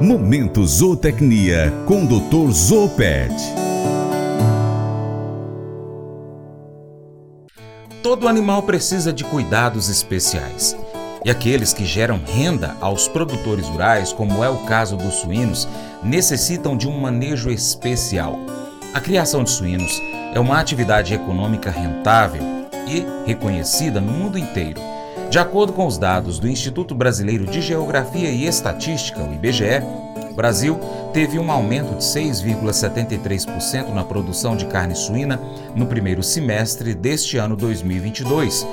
Momento 0.00 0.66
Zootecnia 0.66 1.72
com 1.86 2.04
Dr. 2.04 2.50
Zoopet. 2.52 3.32
Todo 8.02 8.28
animal 8.28 8.62
precisa 8.62 9.10
de 9.10 9.24
cuidados 9.24 9.88
especiais. 9.88 10.76
E 11.24 11.30
aqueles 11.30 11.72
que 11.72 11.86
geram 11.86 12.20
renda 12.26 12.76
aos 12.78 13.08
produtores 13.08 13.66
rurais, 13.68 14.12
como 14.12 14.44
é 14.44 14.50
o 14.50 14.66
caso 14.66 14.98
dos 14.98 15.14
suínos, 15.14 15.66
necessitam 16.02 16.76
de 16.76 16.86
um 16.86 17.00
manejo 17.00 17.50
especial. 17.50 18.38
A 18.92 19.00
criação 19.00 19.42
de 19.42 19.50
suínos 19.50 20.02
é 20.34 20.38
uma 20.38 20.60
atividade 20.60 21.14
econômica 21.14 21.70
rentável 21.70 22.42
e 22.86 23.02
reconhecida 23.26 23.98
no 23.98 24.12
mundo 24.12 24.36
inteiro. 24.36 24.95
De 25.30 25.38
acordo 25.38 25.72
com 25.72 25.86
os 25.86 25.98
dados 25.98 26.38
do 26.38 26.48
Instituto 26.48 26.94
Brasileiro 26.94 27.46
de 27.46 27.60
Geografia 27.60 28.30
e 28.30 28.46
Estatística, 28.46 29.22
o 29.22 29.34
IBGE, 29.34 29.82
o 30.30 30.34
Brasil 30.34 30.78
teve 31.12 31.38
um 31.38 31.50
aumento 31.50 31.94
de 31.96 32.04
6,73% 32.04 33.92
na 33.92 34.04
produção 34.04 34.56
de 34.56 34.66
carne 34.66 34.94
suína 34.94 35.40
no 35.74 35.86
primeiro 35.86 36.22
semestre 36.22 36.94
deste 36.94 37.36
ano 37.38 37.56
2022, 37.56 38.66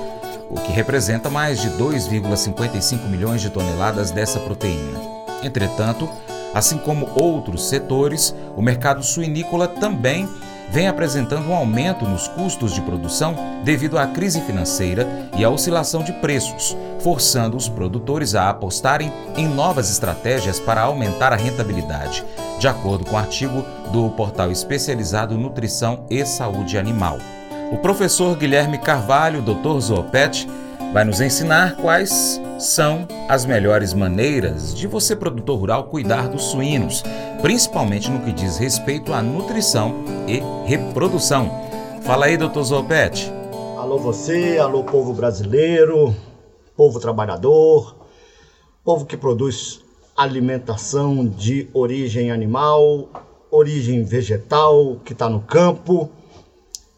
o 0.48 0.54
que 0.54 0.72
representa 0.72 1.28
mais 1.28 1.60
de 1.60 1.68
2,55 1.70 3.08
milhões 3.08 3.40
de 3.40 3.50
toneladas 3.50 4.10
dessa 4.10 4.38
proteína. 4.38 5.00
Entretanto, 5.42 6.08
assim 6.54 6.78
como 6.78 7.10
outros 7.14 7.68
setores, 7.68 8.34
o 8.56 8.62
mercado 8.62 9.02
suinícola 9.02 9.66
também 9.66 10.28
vem 10.70 10.88
apresentando 10.88 11.48
um 11.48 11.54
aumento 11.54 12.04
nos 12.04 12.28
custos 12.28 12.72
de 12.72 12.80
produção 12.80 13.34
devido 13.64 13.98
à 13.98 14.06
crise 14.06 14.40
financeira 14.40 15.28
e 15.36 15.44
à 15.44 15.50
oscilação 15.50 16.02
de 16.02 16.12
preços, 16.14 16.76
forçando 17.00 17.56
os 17.56 17.68
produtores 17.68 18.34
a 18.34 18.50
apostarem 18.50 19.12
em 19.36 19.46
novas 19.46 19.90
estratégias 19.90 20.58
para 20.58 20.82
aumentar 20.82 21.32
a 21.32 21.36
rentabilidade, 21.36 22.24
de 22.58 22.68
acordo 22.68 23.04
com 23.04 23.12
o 23.12 23.14
um 23.14 23.18
artigo 23.18 23.64
do 23.92 24.08
portal 24.10 24.50
especializado 24.50 25.38
Nutrição 25.38 26.04
e 26.10 26.24
Saúde 26.24 26.78
Animal. 26.78 27.18
O 27.72 27.78
professor 27.78 28.36
Guilherme 28.36 28.78
Carvalho, 28.78 29.42
Dr. 29.42 29.78
Zoopet, 29.80 30.48
vai 30.94 31.04
nos 31.04 31.20
ensinar 31.20 31.74
quais 31.78 32.40
são 32.56 33.08
as 33.28 33.44
melhores 33.44 33.92
maneiras 33.92 34.72
de 34.72 34.86
você, 34.86 35.16
produtor 35.16 35.58
rural, 35.58 35.88
cuidar 35.88 36.28
dos 36.28 36.44
suínos, 36.44 37.02
principalmente 37.42 38.08
no 38.08 38.20
que 38.20 38.30
diz 38.30 38.58
respeito 38.58 39.12
à 39.12 39.20
nutrição 39.20 40.04
e 40.28 40.40
reprodução. 40.64 41.50
Fala 42.02 42.26
aí, 42.26 42.36
doutor 42.36 42.62
Zopete. 42.62 43.28
Alô 43.76 43.98
você, 43.98 44.56
alô 44.58 44.84
povo 44.84 45.12
brasileiro, 45.12 46.14
povo 46.76 47.00
trabalhador, 47.00 47.96
povo 48.84 49.04
que 49.04 49.16
produz 49.16 49.80
alimentação 50.16 51.26
de 51.26 51.68
origem 51.74 52.30
animal, 52.30 53.08
origem 53.50 54.04
vegetal, 54.04 55.00
que 55.04 55.12
está 55.12 55.28
no 55.28 55.40
campo. 55.40 56.08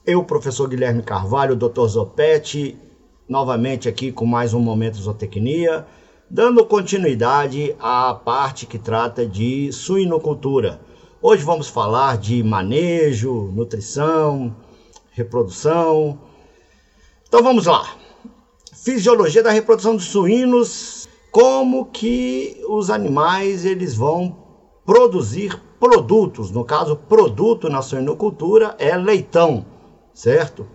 Eu, 0.04 0.22
professor 0.22 0.68
Guilherme 0.68 1.02
Carvalho, 1.02 1.56
doutor 1.56 1.88
Zopete, 1.88 2.76
novamente 3.28 3.88
aqui 3.88 4.12
com 4.12 4.24
mais 4.24 4.54
um 4.54 4.60
Momento 4.60 4.98
Zootecnia, 4.98 5.84
dando 6.30 6.64
continuidade 6.64 7.74
à 7.80 8.14
parte 8.14 8.66
que 8.66 8.78
trata 8.78 9.26
de 9.26 9.72
suinocultura. 9.72 10.80
Hoje 11.20 11.42
vamos 11.42 11.68
falar 11.68 12.18
de 12.18 12.42
manejo, 12.42 13.50
nutrição, 13.52 14.54
reprodução. 15.10 16.20
Então 17.26 17.42
vamos 17.42 17.66
lá. 17.66 17.96
Fisiologia 18.72 19.42
da 19.42 19.50
reprodução 19.50 19.96
dos 19.96 20.04
suínos, 20.04 21.08
como 21.32 21.86
que 21.86 22.62
os 22.68 22.90
animais 22.90 23.64
eles 23.64 23.96
vão 23.96 24.36
produzir 24.84 25.60
produtos, 25.80 26.52
no 26.52 26.64
caso 26.64 26.94
produto 26.94 27.68
na 27.68 27.82
suinocultura 27.82 28.76
é 28.78 28.96
leitão, 28.96 29.66
certo? 30.14 30.66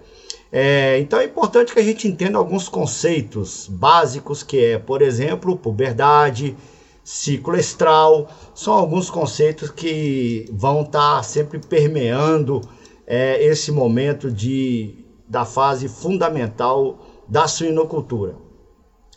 É, 0.51 0.99
então 0.99 1.19
é 1.19 1.23
importante 1.23 1.73
que 1.73 1.79
a 1.79 1.83
gente 1.83 2.07
entenda 2.07 2.37
alguns 2.37 2.67
conceitos 2.67 3.67
básicos, 3.69 4.43
que 4.43 4.57
é, 4.57 4.77
por 4.77 5.01
exemplo, 5.01 5.55
puberdade, 5.55 6.57
ciclo 7.03 7.55
estral, 7.55 8.27
são 8.53 8.73
alguns 8.73 9.09
conceitos 9.09 9.71
que 9.71 10.45
vão 10.51 10.81
estar 10.81 11.17
tá 11.17 11.23
sempre 11.23 11.59
permeando 11.59 12.59
é, 13.07 13.41
esse 13.43 13.71
momento 13.71 14.29
de, 14.29 15.05
da 15.27 15.45
fase 15.45 15.87
fundamental 15.87 16.99
da 17.29 17.47
suinocultura. 17.47 18.35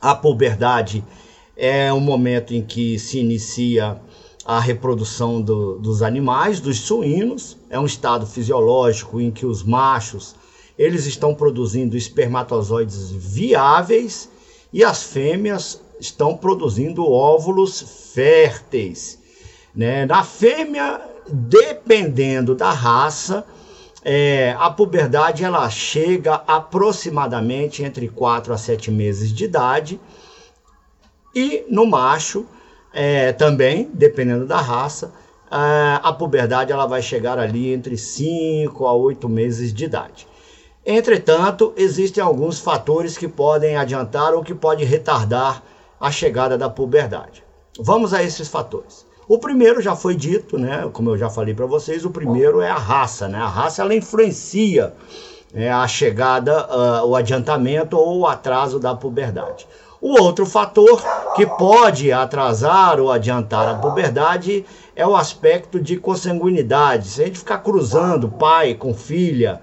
A 0.00 0.14
puberdade 0.14 1.04
é 1.56 1.92
o 1.92 2.00
momento 2.00 2.54
em 2.54 2.62
que 2.62 2.96
se 2.96 3.18
inicia 3.18 4.00
a 4.44 4.60
reprodução 4.60 5.42
do, 5.42 5.78
dos 5.78 6.02
animais, 6.02 6.60
dos 6.60 6.80
suínos, 6.80 7.56
é 7.70 7.80
um 7.80 7.86
estado 7.86 8.24
fisiológico 8.24 9.20
em 9.20 9.30
que 9.32 9.46
os 9.46 9.64
machos 9.64 10.36
eles 10.78 11.06
estão 11.06 11.34
produzindo 11.34 11.96
espermatozoides 11.96 13.10
viáveis 13.10 14.28
e 14.72 14.82
as 14.82 15.02
fêmeas 15.04 15.80
estão 16.00 16.36
produzindo 16.36 17.08
óvulos 17.08 18.12
férteis. 18.12 19.18
Né? 19.74 20.04
Na 20.06 20.24
fêmea, 20.24 21.00
dependendo 21.28 22.54
da 22.54 22.70
raça, 22.70 23.44
é, 24.04 24.54
a 24.58 24.68
puberdade 24.68 25.44
ela 25.44 25.68
chega 25.70 26.34
aproximadamente 26.46 27.82
entre 27.82 28.08
4 28.08 28.52
a 28.52 28.58
7 28.58 28.90
meses 28.90 29.32
de 29.32 29.44
idade. 29.44 30.00
E 31.34 31.64
no 31.70 31.86
macho, 31.86 32.46
é, 32.92 33.32
também, 33.32 33.90
dependendo 33.94 34.46
da 34.46 34.60
raça, 34.60 35.12
a, 35.50 35.96
a 35.96 36.12
puberdade 36.12 36.70
ela 36.70 36.86
vai 36.86 37.00
chegar 37.00 37.38
ali 37.38 37.72
entre 37.72 37.96
5 37.96 38.86
a 38.86 38.92
8 38.92 39.28
meses 39.28 39.72
de 39.72 39.84
idade. 39.84 40.26
Entretanto, 40.86 41.72
existem 41.76 42.22
alguns 42.22 42.58
fatores 42.58 43.16
que 43.16 43.26
podem 43.26 43.76
adiantar 43.76 44.34
ou 44.34 44.42
que 44.42 44.54
podem 44.54 44.86
retardar 44.86 45.62
a 45.98 46.10
chegada 46.10 46.58
da 46.58 46.68
puberdade. 46.68 47.42
Vamos 47.78 48.12
a 48.12 48.22
esses 48.22 48.48
fatores. 48.48 49.06
O 49.26 49.38
primeiro 49.38 49.80
já 49.80 49.96
foi 49.96 50.14
dito, 50.14 50.58
né? 50.58 50.88
Como 50.92 51.10
eu 51.10 51.16
já 51.16 51.30
falei 51.30 51.54
para 51.54 51.64
vocês, 51.64 52.04
o 52.04 52.10
primeiro 52.10 52.60
é 52.60 52.68
a 52.68 52.76
raça, 52.76 53.26
né? 53.26 53.38
A 53.38 53.48
raça 53.48 53.80
ela 53.80 53.94
influencia 53.94 54.92
é, 55.54 55.72
a 55.72 55.86
chegada, 55.88 56.66
uh, 56.66 57.06
o 57.06 57.16
adiantamento 57.16 57.96
ou 57.96 58.20
o 58.20 58.26
atraso 58.26 58.78
da 58.78 58.94
puberdade. 58.94 59.66
O 60.00 60.20
outro 60.20 60.44
fator 60.44 61.02
que 61.34 61.46
pode 61.46 62.12
atrasar 62.12 63.00
ou 63.00 63.10
adiantar 63.10 63.66
a 63.66 63.74
puberdade 63.76 64.66
é 64.94 65.06
o 65.06 65.16
aspecto 65.16 65.80
de 65.80 65.96
consanguinidade. 65.96 67.08
Se 67.08 67.22
a 67.22 67.24
gente 67.24 67.38
ficar 67.38 67.58
cruzando 67.58 68.28
pai 68.28 68.74
com 68.74 68.92
filha, 68.92 69.62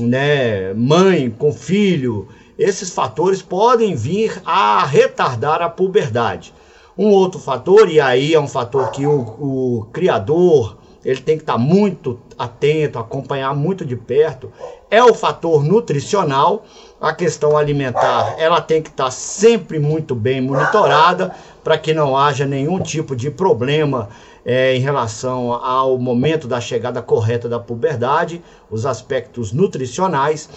né, 0.00 0.72
mãe 0.74 1.30
com 1.30 1.52
filho, 1.52 2.28
esses 2.58 2.90
fatores 2.90 3.40
podem 3.40 3.94
vir 3.94 4.40
a 4.44 4.84
retardar 4.84 5.62
a 5.62 5.68
puberdade. 5.68 6.52
Um 6.96 7.10
outro 7.10 7.38
fator, 7.38 7.88
e 7.88 8.00
aí 8.00 8.34
é 8.34 8.40
um 8.40 8.48
fator 8.48 8.90
que 8.90 9.06
o, 9.06 9.20
o 9.20 9.86
criador 9.92 10.78
ele 11.04 11.20
tem 11.20 11.36
que 11.36 11.42
estar 11.42 11.56
muito 11.56 12.18
atento, 12.36 12.98
acompanhar 12.98 13.54
muito 13.54 13.84
de 13.84 13.96
perto, 13.96 14.52
é 14.90 15.02
o 15.02 15.14
fator 15.14 15.64
nutricional. 15.64 16.64
A 17.00 17.12
questão 17.12 17.56
alimentar, 17.56 18.34
ela 18.38 18.60
tem 18.60 18.82
que 18.82 18.88
estar 18.88 19.10
sempre 19.12 19.78
muito 19.78 20.16
bem 20.16 20.40
monitorada 20.40 21.32
para 21.62 21.78
que 21.78 21.94
não 21.94 22.16
haja 22.16 22.44
nenhum 22.44 22.80
tipo 22.80 23.14
de 23.14 23.30
problema 23.30 24.08
é, 24.44 24.74
em 24.74 24.80
relação 24.80 25.52
ao 25.52 25.96
momento 25.98 26.48
da 26.48 26.60
chegada 26.60 27.00
correta 27.00 27.48
da 27.48 27.60
puberdade, 27.60 28.42
os 28.70 28.84
aspectos 28.84 29.52
nutricionais, 29.52 30.48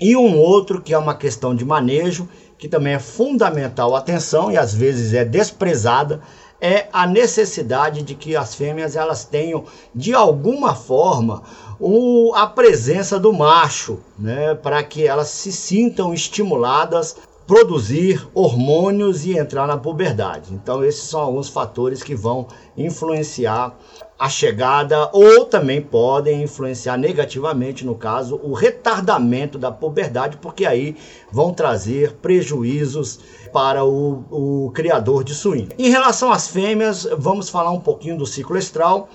e 0.00 0.16
um 0.16 0.36
outro 0.38 0.80
que 0.80 0.92
é 0.92 0.98
uma 0.98 1.14
questão 1.14 1.54
de 1.54 1.64
manejo, 1.64 2.28
que 2.58 2.68
também 2.68 2.94
é 2.94 2.98
fundamental 2.98 3.94
atenção 3.94 4.50
e 4.50 4.56
às 4.56 4.74
vezes 4.74 5.14
é 5.14 5.24
desprezada, 5.24 6.20
é 6.60 6.88
a 6.92 7.06
necessidade 7.06 8.02
de 8.02 8.14
que 8.14 8.34
as 8.34 8.54
fêmeas 8.54 8.96
elas 8.96 9.24
tenham 9.24 9.64
de 9.94 10.14
alguma 10.14 10.74
forma 10.74 11.42
o, 11.78 12.32
a 12.34 12.46
presença 12.46 13.18
do 13.18 13.32
macho, 13.32 13.98
né, 14.18 14.54
para 14.54 14.82
que 14.82 15.06
elas 15.06 15.28
se 15.28 15.52
sintam 15.52 16.12
estimuladas 16.12 17.16
produzir 17.46 18.26
hormônios 18.32 19.26
e 19.26 19.36
entrar 19.36 19.66
na 19.66 19.76
puberdade. 19.76 20.54
Então, 20.54 20.82
esses 20.82 21.04
são 21.04 21.20
alguns 21.20 21.48
fatores 21.48 22.02
que 22.02 22.14
vão 22.14 22.46
influenciar 22.76 23.76
a 24.18 24.28
chegada 24.28 25.10
ou 25.12 25.44
também 25.44 25.82
podem 25.82 26.42
influenciar 26.42 26.96
negativamente, 26.96 27.84
no 27.84 27.94
caso, 27.94 28.40
o 28.42 28.54
retardamento 28.54 29.58
da 29.58 29.70
puberdade, 29.70 30.38
porque 30.38 30.64
aí 30.64 30.96
vão 31.30 31.52
trazer 31.52 32.12
prejuízos 32.22 33.20
para 33.52 33.84
o, 33.84 34.24
o 34.30 34.70
criador 34.72 35.24
de 35.24 35.34
suíno. 35.34 35.68
Em 35.78 35.90
relação 35.90 36.32
às 36.32 36.48
fêmeas, 36.48 37.06
vamos 37.18 37.50
falar 37.50 37.70
um 37.70 37.80
pouquinho 37.80 38.16
do 38.16 38.26
ciclo 38.26 38.56
estral. 38.56 39.08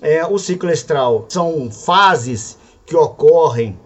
É, 0.00 0.24
o 0.26 0.38
ciclo 0.38 0.70
estral. 0.70 1.26
São 1.28 1.70
fases 1.70 2.58
que 2.86 2.96
ocorrem 2.96 3.78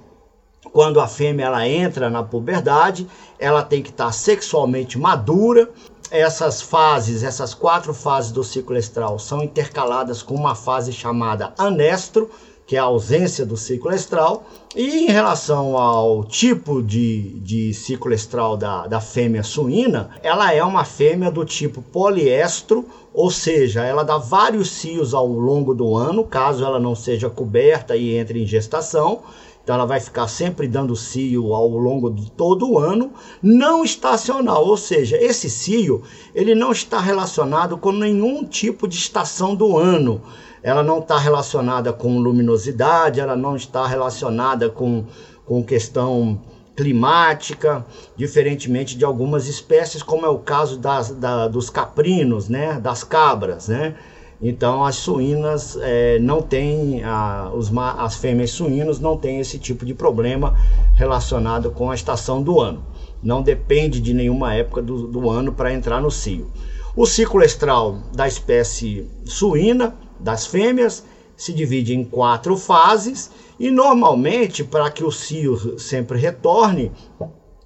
quando 0.73 1.01
a 1.01 1.07
fêmea 1.07 1.47
ela 1.47 1.69
entra 1.69 2.09
na 2.09 2.23
puberdade, 2.23 3.07
ela 3.39 3.63
tem 3.63 3.83
que 3.83 3.91
estar 3.91 4.11
sexualmente 4.13 4.99
madura, 4.99 5.71
essas 6.11 6.61
fases, 6.61 7.23
essas 7.23 7.55
quatro 7.55 7.93
fases 7.93 8.33
do 8.33 8.45
ciclo 8.45 8.77
estral, 8.77 9.19
são 9.19 9.43
intercaladas 9.43 10.23
com 10.23 10.35
uma 10.35 10.55
fase 10.55 10.93
chamada 10.93 11.53
anestro, 11.57 12.31
que 12.73 12.77
é 12.77 12.79
a 12.79 12.85
ausência 12.85 13.45
do 13.45 13.55
ciclo 13.55 13.93
estral. 13.93 14.47
E 14.75 15.05
em 15.05 15.07
relação 15.09 15.77
ao 15.77 16.25
tipo 16.25 16.83
de, 16.83 17.39
de 17.41 17.75
ciclo 17.75 18.15
estral 18.15 18.57
da, 18.57 18.87
da 18.87 18.99
fêmea 18.99 19.43
suína, 19.43 20.09
ela 20.23 20.55
é 20.55 20.65
uma 20.65 20.83
fêmea 20.83 21.31
do 21.31 21.45
tipo 21.45 21.83
poliestro, 21.83 22.87
ou 23.13 23.31
seja, 23.31 23.85
ela 23.85 24.03
dá 24.03 24.17
vários 24.17 24.71
cios 24.71 25.13
ao 25.13 25.27
longo 25.27 25.75
do 25.75 25.95
ano, 25.95 26.25
caso 26.25 26.65
ela 26.65 26.81
não 26.81 26.95
seja 26.95 27.29
coberta 27.29 27.95
e 27.95 28.17
entre 28.17 28.43
em 28.43 28.47
gestação. 28.47 29.21
Então 29.63 29.77
ela 29.77 29.87
vai 29.87 30.01
ficar 30.01 30.27
sempre 30.27 30.67
dando 30.67 30.97
cio 30.97 31.55
ao 31.55 31.69
longo 31.69 32.11
de 32.11 32.31
todo 32.33 32.69
o 32.69 32.79
ano, 32.79 33.13
não 33.41 33.85
estacional, 33.85 34.67
ou 34.67 34.77
seja, 34.77 35.17
esse 35.17 35.49
cio 35.49 36.03
ele 36.35 36.55
não 36.55 36.73
está 36.73 36.99
relacionado 36.99 37.79
com 37.79 37.93
nenhum 37.93 38.45
tipo 38.45 38.89
de 38.89 38.97
estação 38.97 39.55
do 39.55 39.79
ano. 39.79 40.21
Ela 40.63 40.83
não 40.83 40.99
está 40.99 41.19
relacionada 41.19 41.93
com 41.93 42.19
luminosidade, 42.19 43.21
ela 43.21 43.37
não 43.37 43.57
está 43.57 43.87
relacionada 43.87 44.69
com, 44.69 45.05
com 45.45 45.63
questão 45.63 46.41
climática, 46.77 47.85
diferentemente 48.17 48.97
de 48.97 49.05
algumas 49.05 49.47
espécies, 49.47 50.03
como 50.03 50.25
é 50.25 50.29
o 50.29 50.39
caso 50.39 50.79
das, 50.79 51.11
da, 51.11 51.47
dos 51.47 51.69
caprinos, 51.69 52.49
né, 52.49 52.81
das 52.81 53.05
cabras, 53.05 53.69
né? 53.69 53.95
Então 54.43 54.85
as 54.85 54.97
suínas 54.97 55.79
é, 55.81 56.19
não 56.19 56.43
têm, 56.43 57.01
as 57.05 58.17
fêmeas 58.17 58.51
suínas 58.51 58.99
não 58.99 59.17
têm 59.17 59.39
esse 59.39 59.57
tipo 59.57 59.87
de 59.87 59.95
problema 59.95 60.57
relacionado 60.95 61.71
com 61.71 61.91
a 61.91 61.95
estação 61.95 62.43
do 62.43 62.61
ano. 62.61 62.85
Não 63.23 63.41
depende 63.41 64.01
de 64.01 64.13
nenhuma 64.13 64.53
época 64.53 64.83
do, 64.83 65.07
do 65.07 65.31
ano 65.31 65.53
para 65.53 65.73
entrar 65.73 66.01
no 66.03 66.11
cio. 66.11 66.51
O 66.97 67.07
ciclo 67.07 67.41
estral 67.43 67.99
da 68.13 68.27
espécie 68.27 69.09
suína, 69.25 69.95
das 70.19 70.45
fêmeas, 70.45 71.05
se 71.37 71.53
divide 71.53 71.95
em 71.95 72.05
quatro 72.05 72.57
fases 72.57 73.31
e 73.59 73.71
normalmente 73.71 74.65
para 74.65 74.91
que 74.91 75.05
o 75.05 75.11
cio 75.11 75.79
sempre 75.79 76.19
retorne, 76.19 76.91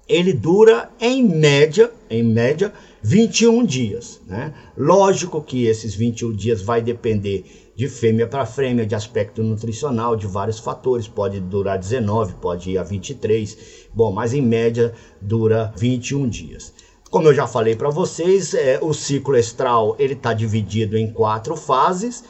ele 0.07 0.31
dura 0.31 0.89
em 0.99 1.23
média, 1.23 1.91
em 2.09 2.23
média, 2.23 2.71
21 3.07 3.63
dias. 3.63 4.19
Né? 4.27 4.53
Lógico 4.77 5.41
que 5.41 5.65
esses 5.65 5.95
21 5.95 6.33
dias 6.33 6.61
vai 6.61 6.81
depender 6.81 7.71
de 7.73 7.87
fêmea 7.87 8.27
para 8.27 8.45
fêmea, 8.45 8.85
de 8.85 8.95
aspecto 8.95 9.41
nutricional, 9.41 10.17
de 10.17 10.27
vários 10.27 10.59
fatores. 10.59 11.07
Pode 11.07 11.39
durar 11.39 11.79
19, 11.79 12.33
pode 12.41 12.71
ir 12.71 12.77
a 12.77 12.83
23. 12.83 13.87
Bom, 13.93 14.11
mas 14.11 14.33
em 14.33 14.41
média 14.41 14.93
dura 15.21 15.73
21 15.77 16.27
dias. 16.27 16.73
Como 17.09 17.29
eu 17.29 17.33
já 17.33 17.47
falei 17.47 17.77
para 17.77 17.89
vocês, 17.89 18.53
é, 18.53 18.77
o 18.81 18.93
ciclo 18.93 19.37
estral 19.37 19.95
ele 19.97 20.13
está 20.13 20.33
dividido 20.33 20.97
em 20.97 21.09
quatro 21.09 21.55
fases. 21.55 22.25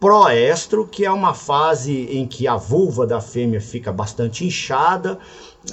Proestro, 0.00 0.88
que 0.88 1.04
é 1.04 1.10
uma 1.12 1.34
fase 1.34 2.08
em 2.10 2.26
que 2.26 2.48
a 2.48 2.56
vulva 2.56 3.06
da 3.06 3.20
fêmea 3.20 3.60
fica 3.60 3.92
bastante 3.92 4.44
inchada, 4.44 5.18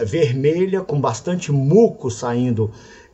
vermelha, 0.05 0.81
com 0.81 0.99
bastante 0.99 1.51
muco 1.51 2.11
saindo 2.11 2.69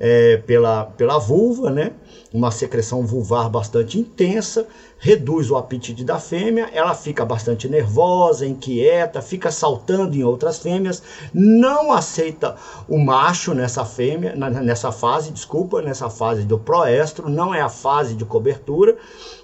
é, 0.06 0.36
pela, 0.36 0.84
pela 0.84 1.18
vulva, 1.18 1.70
né? 1.70 1.94
uma 2.34 2.50
secreção 2.50 3.06
vulvar 3.06 3.48
bastante 3.48 4.00
intensa, 4.00 4.66
reduz 4.98 5.52
o 5.52 5.56
apetite 5.56 6.04
da 6.04 6.18
fêmea, 6.18 6.70
ela 6.74 6.96
fica 6.96 7.24
bastante 7.24 7.70
nervosa, 7.70 8.46
inquieta, 8.46 9.22
fica 9.22 9.52
saltando 9.52 10.16
em 10.16 10.24
outras 10.24 10.58
fêmeas, 10.58 11.04
não 11.32 11.92
aceita 11.92 12.56
o 12.88 12.98
macho 12.98 13.54
nessa 13.54 13.86
fêmea, 13.86 14.34
nessa 14.36 14.92
fase, 14.92 15.30
desculpa, 15.30 15.82
nessa 15.82 16.10
fase 16.10 16.44
do 16.44 16.58
proestro, 16.58 17.30
não 17.30 17.54
é 17.54 17.62
a 17.62 17.70
fase 17.70 18.16
de 18.16 18.26
cobertura, 18.26 18.98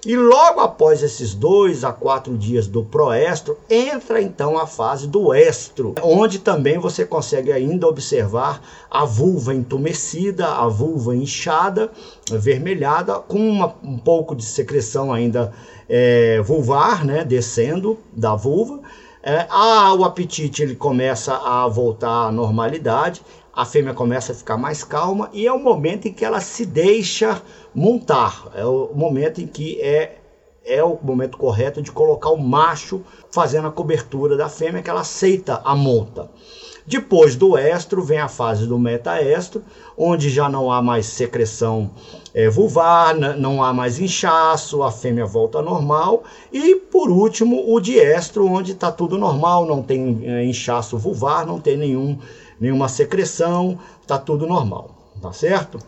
e 0.04 0.16
logo 0.16 0.60
após 0.60 1.02
esses 1.02 1.34
dois 1.34 1.84
a 1.84 1.92
quatro 1.92 2.36
dias 2.36 2.66
do 2.66 2.82
proestro, 2.82 3.56
entra 3.68 4.20
então 4.20 4.58
a 4.58 4.66
fase 4.66 5.06
do 5.06 5.32
estro, 5.32 5.94
onde 6.02 6.38
também 6.40 6.78
você 6.78 7.04
consegue 7.04 7.52
ainda 7.52 7.86
observar 7.86 8.62
a 8.90 9.04
vulva 9.04 9.54
entumecida, 9.54 10.48
a 10.52 10.68
vulva 10.68 11.14
inchada, 11.14 11.90
vermelhada, 12.30 13.14
com 13.20 13.38
uma, 13.38 13.74
um 13.82 13.98
pouco 13.98 14.34
de 14.34 14.44
secreção 14.44 15.12
ainda 15.12 15.52
é, 15.88 16.40
vulvar, 16.42 17.04
né, 17.04 17.24
descendo 17.24 17.98
da 18.12 18.34
vulva. 18.34 18.80
É, 19.22 19.46
ah, 19.50 19.92
o 19.94 20.04
apetite 20.04 20.62
ele 20.62 20.74
começa 20.74 21.34
a 21.34 21.68
voltar 21.68 22.28
à 22.28 22.32
normalidade, 22.32 23.22
a 23.52 23.64
fêmea 23.66 23.92
começa 23.92 24.32
a 24.32 24.34
ficar 24.34 24.56
mais 24.56 24.82
calma 24.82 25.28
e 25.32 25.46
é 25.46 25.52
o 25.52 25.58
momento 25.58 26.08
em 26.08 26.12
que 26.12 26.24
ela 26.24 26.40
se 26.40 26.64
deixa 26.64 27.42
montar, 27.74 28.48
é 28.54 28.64
o 28.64 28.90
momento 28.94 29.40
em 29.40 29.46
que 29.46 29.80
é 29.80 30.16
é 30.62 30.84
o 30.84 30.98
momento 31.02 31.38
correto 31.38 31.80
de 31.82 31.90
colocar 31.90 32.30
o 32.30 32.36
macho 32.36 33.02
fazendo 33.30 33.68
a 33.68 33.70
cobertura 33.70 34.36
da 34.36 34.48
fêmea 34.48 34.82
que 34.82 34.90
ela 34.90 35.00
aceita 35.00 35.60
a 35.64 35.74
monta. 35.74 36.30
Depois 36.86 37.36
do 37.36 37.56
estro 37.56 38.02
vem 38.02 38.18
a 38.18 38.28
fase 38.28 38.66
do 38.66 38.78
metaestro, 38.78 39.62
onde 39.96 40.30
já 40.30 40.48
não 40.48 40.70
há 40.72 40.80
mais 40.80 41.06
secreção 41.06 41.90
é, 42.34 42.48
vulvar, 42.48 43.14
não 43.14 43.62
há 43.62 43.72
mais 43.72 43.98
inchaço, 43.98 44.82
a 44.82 44.90
fêmea 44.90 45.26
volta 45.26 45.60
normal. 45.60 46.22
E 46.52 46.76
por 46.76 47.10
último, 47.10 47.72
o 47.72 47.80
diestro, 47.80 48.46
onde 48.46 48.72
está 48.72 48.90
tudo 48.90 49.18
normal, 49.18 49.66
não 49.66 49.82
tem 49.82 50.20
é, 50.24 50.44
inchaço 50.44 50.96
vulvar, 50.96 51.46
não 51.46 51.60
tem 51.60 51.76
nenhum, 51.76 52.18
nenhuma 52.58 52.88
secreção, 52.88 53.78
está 54.00 54.18
tudo 54.18 54.46
normal, 54.46 54.90
tá 55.20 55.32
certo? 55.32 55.78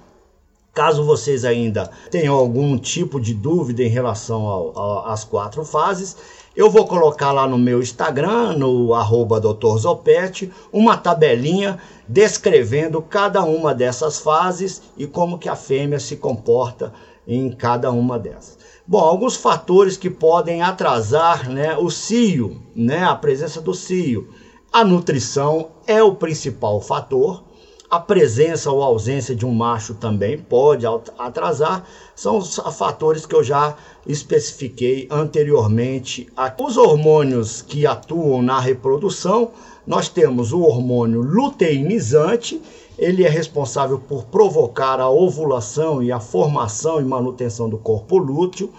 Caso 0.74 1.04
vocês 1.04 1.44
ainda 1.44 1.90
tenham 2.10 2.34
algum 2.34 2.78
tipo 2.78 3.20
de 3.20 3.34
dúvida 3.34 3.82
em 3.82 3.88
relação 3.88 4.72
às 5.04 5.22
quatro 5.22 5.64
fases, 5.64 6.16
eu 6.56 6.70
vou 6.70 6.86
colocar 6.86 7.32
lá 7.32 7.46
no 7.46 7.58
meu 7.58 7.80
Instagram, 7.80 8.54
no 8.54 8.94
arroba 8.94 9.40
Zopete, 9.78 10.52
uma 10.72 10.96
tabelinha 10.96 11.78
descrevendo 12.08 13.00
cada 13.02 13.42
uma 13.42 13.74
dessas 13.74 14.19
fases 14.19 14.82
e 14.96 15.06
como 15.06 15.38
que 15.38 15.48
a 15.48 15.56
fêmea 15.56 15.98
se 15.98 16.16
comporta 16.16 16.92
em 17.26 17.50
cada 17.50 17.90
uma 17.90 18.19
dessas. 18.19 18.58
Bom, 18.86 18.98
alguns 18.98 19.36
fatores 19.36 19.96
que 19.96 20.10
podem 20.10 20.60
atrasar 20.60 21.48
né, 21.48 21.76
o 21.76 21.88
cio, 21.88 22.60
né, 22.74 23.04
a 23.04 23.14
presença 23.14 23.60
do 23.60 23.72
cio. 23.72 24.28
A 24.72 24.84
nutrição 24.84 25.69
é 25.86 26.02
o 26.02 26.14
principal 26.14 26.80
fator. 26.80 27.44
A 27.92 28.00
presença 28.00 28.70
ou 28.70 28.82
ausência 28.82 29.36
de 29.36 29.44
um 29.44 29.52
macho 29.52 29.92
também 29.92 30.38
pode 30.38 30.86
atrasar. 31.18 31.84
São 32.16 32.38
os 32.38 32.56
fatores 32.56 33.26
que 33.26 33.34
eu 33.34 33.44
já 33.44 33.76
especifiquei 34.06 35.06
anteriormente. 35.10 36.26
Os 36.58 36.78
hormônios 36.78 37.60
que 37.60 37.86
atuam 37.86 38.40
na 38.40 38.58
reprodução, 38.58 39.50
nós 39.86 40.08
temos 40.08 40.55
o 40.55 40.62
hormônio 40.62 41.20
luteinizante, 41.20 42.62
ele 42.98 43.24
é 43.24 43.28
responsável 43.28 43.98
por 43.98 44.24
provocar 44.24 44.98
a 44.98 45.10
ovulação 45.10 46.02
e 46.02 46.10
a 46.10 46.19
formação 46.19 46.98
e 46.98 47.05
manutenção 47.05 47.69
do 47.69 47.76
corpo 47.76 48.17
lúteo. 48.17 48.70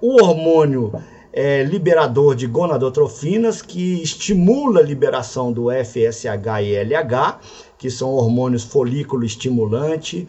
O 0.00 0.22
hormônio 0.22 0.92
é, 1.36 1.64
liberador 1.64 2.36
de 2.36 2.46
gonadotrofinas, 2.46 3.60
que 3.60 4.00
estimula 4.00 4.78
a 4.78 4.82
liberação 4.82 5.52
do 5.52 5.66
FSH 5.68 6.62
e 6.62 6.76
LH 6.76 7.40
que 7.76 7.90
são 7.90 8.12
hormônios 8.12 8.62
folículo 8.62 9.24
estimulante, 9.24 10.28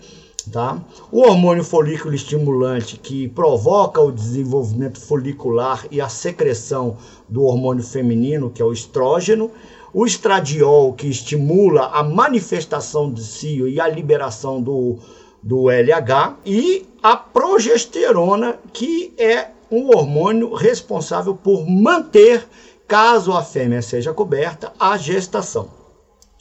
tá? 0.52 0.84
O 1.12 1.22
hormônio 1.22 1.64
folículo 1.64 2.14
estimulante 2.14 2.98
que 2.98 3.30
provoca 3.30 4.02
o 4.02 4.12
desenvolvimento 4.12 5.00
folicular 5.00 5.86
e 5.90 6.02
a 6.02 6.10
secreção 6.10 6.98
do 7.30 7.44
hormônio 7.44 7.84
feminino, 7.84 8.50
que 8.50 8.62
é 8.62 8.66
o 8.66 8.74
estrógeno, 8.74 9.52
o 9.94 10.06
estradiol 10.06 10.92
que 10.92 11.08
estimula 11.08 11.86
a 11.94 12.04
manifestação 12.04 13.10
de 13.10 13.24
cio 13.24 13.70
e 13.70 13.80
a 13.80 13.88
liberação 13.88 14.62
do, 14.62 14.98
do 15.42 15.70
LH 15.70 16.38
e 16.46 16.86
a 17.02 17.16
progesterona, 17.16 18.60
que 18.74 19.14
é 19.18 19.55
um 19.72 19.96
hormônio 19.96 20.54
responsável 20.54 21.36
por 21.36 21.68
manter, 21.68 22.48
caso 22.88 23.34
a 23.34 23.44
fêmea 23.44 23.82
seja 23.82 24.14
coberta, 24.14 24.72
a 24.80 24.98
gestação 24.98 25.86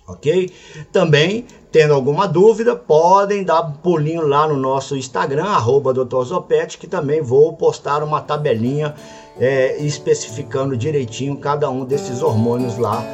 ok? 0.06 0.50
Também, 0.92 1.46
tendo 1.72 1.94
alguma 1.94 2.26
dúvida, 2.26 2.76
podem 2.76 3.42
dar 3.42 3.62
um 3.62 3.72
pulinho 3.72 4.26
lá 4.26 4.46
no 4.46 4.56
nosso 4.56 4.96
Instagram, 4.96 5.44
arroba 5.44 5.92
Zopete, 6.24 6.78
que 6.78 6.86
também 6.86 7.22
vou 7.22 7.54
postar 7.54 8.02
uma 8.02 8.20
tabelinha 8.20 8.94
é, 9.38 9.78
especificando 9.78 10.76
direitinho 10.76 11.36
cada 11.36 11.68
um 11.70 11.84
desses 11.84 12.22
hormônios 12.22 12.78
lá, 12.78 13.04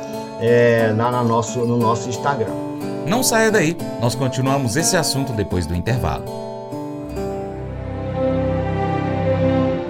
é, 0.40 0.92
lá 0.96 1.10
no, 1.22 1.28
nosso, 1.28 1.60
no 1.60 1.76
nosso 1.76 2.08
Instagram. 2.08 2.54
Não 3.06 3.22
saia 3.22 3.50
daí, 3.50 3.76
nós 4.00 4.14
continuamos 4.14 4.76
esse 4.76 4.96
assunto 4.96 5.32
depois 5.32 5.66
do 5.66 5.74
intervalo. 5.74 6.49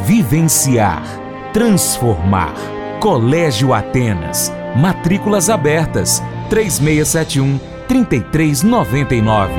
vivenciar, 0.00 1.02
transformar. 1.52 2.54
Colégio 3.00 3.72
Atenas. 3.72 4.52
Matrículas 4.76 5.48
abertas. 5.48 6.22
3671 6.50 7.58
3399. 7.86 9.52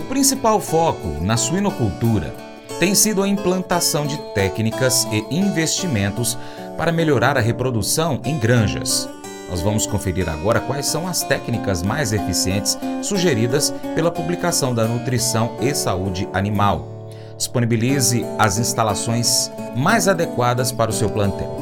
O 0.00 0.04
principal 0.04 0.60
foco 0.60 1.08
na 1.20 1.36
suinocultura 1.36 2.34
tem 2.78 2.94
sido 2.94 3.22
a 3.22 3.28
implantação 3.28 4.06
de 4.06 4.16
técnicas 4.34 5.06
e 5.10 5.24
investimentos 5.34 6.38
para 6.76 6.92
melhorar 6.92 7.36
a 7.36 7.40
reprodução 7.40 8.20
em 8.24 8.38
granjas. 8.38 9.08
Nós 9.48 9.62
vamos 9.62 9.86
conferir 9.86 10.28
agora 10.28 10.60
quais 10.60 10.86
são 10.86 11.06
as 11.06 11.22
técnicas 11.22 11.82
mais 11.82 12.12
eficientes 12.12 12.76
sugeridas 13.02 13.72
pela 13.94 14.10
publicação 14.10 14.74
da 14.74 14.86
Nutrição 14.86 15.56
e 15.60 15.72
Saúde 15.74 16.28
Animal. 16.32 16.95
Disponibilize 17.36 18.24
as 18.38 18.58
instalações 18.58 19.50
mais 19.76 20.08
adequadas 20.08 20.72
para 20.72 20.90
o 20.90 20.94
seu 20.94 21.10
plantel. 21.10 21.54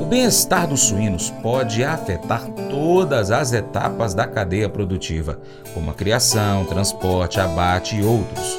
O 0.00 0.04
bem-estar 0.04 0.66
dos 0.66 0.80
suínos 0.80 1.30
pode 1.42 1.84
afetar 1.84 2.46
todas 2.68 3.30
as 3.30 3.52
etapas 3.52 4.14
da 4.14 4.26
cadeia 4.26 4.68
produtiva, 4.68 5.38
como 5.74 5.90
a 5.90 5.94
criação, 5.94 6.64
transporte, 6.64 7.40
abate 7.40 7.96
e 7.96 8.04
outros. 8.04 8.58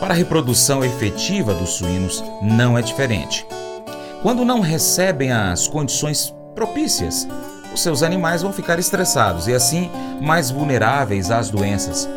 Para 0.00 0.12
a 0.12 0.16
reprodução 0.16 0.84
efetiva 0.84 1.54
dos 1.54 1.70
suínos, 1.70 2.22
não 2.42 2.76
é 2.76 2.82
diferente. 2.82 3.46
Quando 4.22 4.44
não 4.44 4.60
recebem 4.60 5.32
as 5.32 5.66
condições 5.66 6.34
propícias, 6.54 7.26
os 7.74 7.82
seus 7.82 8.02
animais 8.02 8.42
vão 8.42 8.52
ficar 8.52 8.78
estressados 8.78 9.48
e, 9.48 9.54
assim, 9.54 9.90
mais 10.20 10.50
vulneráveis 10.50 11.30
às 11.30 11.50
doenças, 11.50 12.08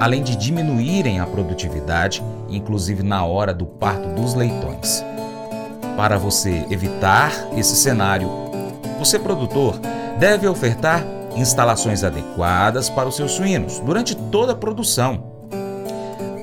além 0.00 0.22
de 0.22 0.36
diminuírem 0.36 1.20
a 1.20 1.26
produtividade, 1.26 2.22
inclusive 2.48 3.02
na 3.02 3.24
hora 3.24 3.52
do 3.52 3.66
parto 3.66 4.08
dos 4.10 4.34
leitões. 4.34 5.04
Para 5.96 6.16
você 6.16 6.64
evitar 6.70 7.32
esse 7.56 7.74
cenário, 7.74 8.30
você, 8.98 9.18
produtor, 9.18 9.78
deve 10.18 10.46
ofertar 10.46 11.04
instalações 11.34 12.04
adequadas 12.04 12.88
para 12.88 13.08
os 13.08 13.16
seus 13.16 13.32
suínos 13.32 13.80
durante 13.80 14.14
toda 14.14 14.52
a 14.52 14.56
produção. 14.56 15.38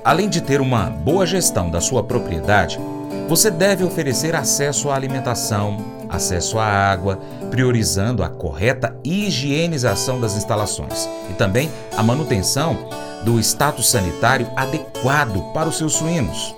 Além 0.03 0.29
de 0.29 0.41
ter 0.41 0.61
uma 0.61 0.83
boa 0.83 1.25
gestão 1.25 1.69
da 1.69 1.81
sua 1.81 2.03
propriedade, 2.03 2.79
você 3.27 3.49
deve 3.49 3.83
oferecer 3.83 4.35
acesso 4.35 4.89
à 4.89 4.95
alimentação, 4.95 5.77
acesso 6.09 6.59
à 6.59 6.65
água, 6.65 7.19
priorizando 7.49 8.23
a 8.23 8.29
correta 8.29 8.95
higienização 9.03 10.19
das 10.19 10.35
instalações 10.35 11.09
e 11.29 11.33
também 11.33 11.71
a 11.97 12.03
manutenção 12.03 12.77
do 13.23 13.39
status 13.39 13.89
sanitário 13.89 14.47
adequado 14.55 15.41
para 15.53 15.69
os 15.69 15.77
seus 15.77 15.93
suínos. 15.93 16.55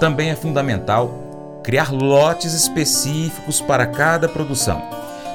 Também 0.00 0.30
é 0.30 0.36
fundamental 0.36 1.10
criar 1.62 1.92
lotes 1.92 2.54
específicos 2.54 3.60
para 3.60 3.86
cada 3.86 4.28
produção, 4.28 4.80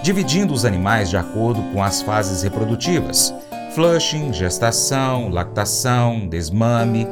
dividindo 0.02 0.54
os 0.54 0.66
animais 0.66 1.10
de 1.10 1.18
acordo 1.18 1.62
com 1.72 1.84
as 1.84 2.02
fases 2.02 2.42
reprodutivas: 2.44 3.34
flushing, 3.76 4.34
gestação, 4.34 5.30
lactação, 5.30 6.28
desmame. 6.28 7.08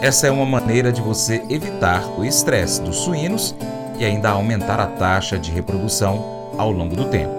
Essa 0.00 0.26
é 0.26 0.30
uma 0.30 0.44
maneira 0.44 0.92
de 0.92 1.00
você 1.00 1.42
evitar 1.48 2.06
o 2.18 2.24
estresse 2.24 2.80
dos 2.82 2.96
suínos 2.96 3.54
e 3.98 4.04
ainda 4.04 4.30
aumentar 4.30 4.78
a 4.78 4.86
taxa 4.86 5.38
de 5.38 5.50
reprodução 5.50 6.52
ao 6.58 6.70
longo 6.70 6.94
do 6.94 7.06
tempo. 7.06 7.34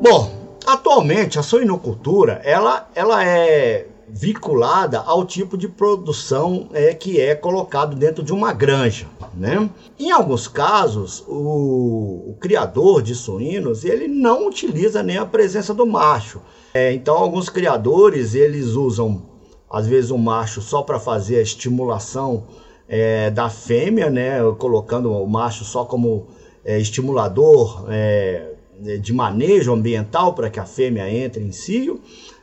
Bom, 0.00 0.30
atualmente 0.66 1.38
a 1.38 1.42
suinocultura 1.42 2.40
ela, 2.44 2.88
ela 2.94 3.24
é 3.24 3.86
vinculada 4.14 5.00
ao 5.00 5.24
tipo 5.24 5.56
de 5.56 5.66
produção 5.66 6.68
é, 6.74 6.92
que 6.92 7.18
é 7.18 7.34
colocado 7.34 7.96
dentro 7.96 8.22
de 8.22 8.30
uma 8.30 8.52
granja. 8.52 9.06
Né? 9.32 9.70
Em 9.98 10.10
alguns 10.10 10.46
casos, 10.46 11.24
o, 11.26 12.30
o 12.30 12.36
criador 12.38 13.00
de 13.00 13.14
suínos 13.14 13.84
ele 13.84 14.06
não 14.06 14.46
utiliza 14.46 15.02
nem 15.02 15.16
a 15.16 15.24
presença 15.24 15.72
do 15.72 15.86
macho. 15.86 16.42
É, 16.74 16.92
então, 16.92 17.16
alguns 17.16 17.48
criadores 17.48 18.34
eles 18.34 18.68
usam 18.68 19.22
às 19.70 19.86
vezes 19.86 20.10
o 20.10 20.18
macho 20.18 20.60
só 20.60 20.82
para 20.82 21.00
fazer 21.00 21.38
a 21.38 21.42
estimulação 21.42 22.44
é, 22.86 23.30
da 23.30 23.48
fêmea, 23.48 24.10
né? 24.10 24.38
colocando 24.58 25.10
o 25.10 25.26
macho 25.26 25.64
só 25.64 25.86
como 25.86 26.26
é, 26.62 26.78
estimulador 26.78 27.86
é, 27.88 28.52
de 29.00 29.12
manejo 29.14 29.72
ambiental 29.72 30.34
para 30.34 30.50
que 30.50 30.60
a 30.60 30.66
fêmea 30.66 31.10
entre 31.10 31.42
em 31.42 31.52
cio, 31.52 32.00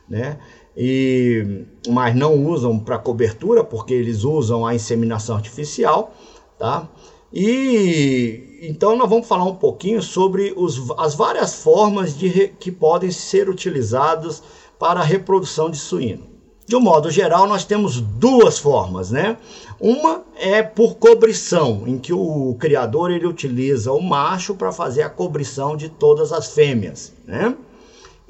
né? 0.08 0.38
E, 0.76 1.64
mas 1.88 2.14
não 2.14 2.46
usam 2.46 2.78
para 2.78 2.98
cobertura, 2.98 3.64
porque 3.64 3.92
eles 3.92 4.24
usam 4.24 4.66
a 4.66 4.74
inseminação 4.74 5.36
artificial, 5.36 6.14
tá? 6.58 6.88
E 7.32 8.58
então 8.62 8.96
nós 8.96 9.08
vamos 9.08 9.26
falar 9.26 9.44
um 9.44 9.54
pouquinho 9.54 10.02
sobre 10.02 10.52
os, 10.56 10.90
as 10.98 11.14
várias 11.14 11.62
formas 11.62 12.16
de 12.16 12.48
que 12.58 12.70
podem 12.70 13.10
ser 13.10 13.48
utilizadas 13.48 14.42
para 14.78 15.00
a 15.00 15.04
reprodução 15.04 15.70
de 15.70 15.76
suíno. 15.76 16.28
De 16.66 16.76
um 16.76 16.80
modo 16.80 17.10
geral, 17.10 17.48
nós 17.48 17.64
temos 17.64 18.00
duas 18.00 18.58
formas, 18.58 19.10
né? 19.10 19.36
Uma 19.80 20.22
é 20.36 20.62
por 20.62 20.96
cobrição, 20.96 21.82
em 21.86 21.98
que 21.98 22.12
o 22.12 22.54
criador 22.60 23.10
ele 23.10 23.26
utiliza 23.26 23.90
o 23.92 24.00
macho 24.00 24.54
para 24.54 24.70
fazer 24.70 25.02
a 25.02 25.10
cobrição 25.10 25.76
de 25.76 25.88
todas 25.88 26.32
as 26.32 26.54
fêmeas, 26.54 27.12
né? 27.26 27.56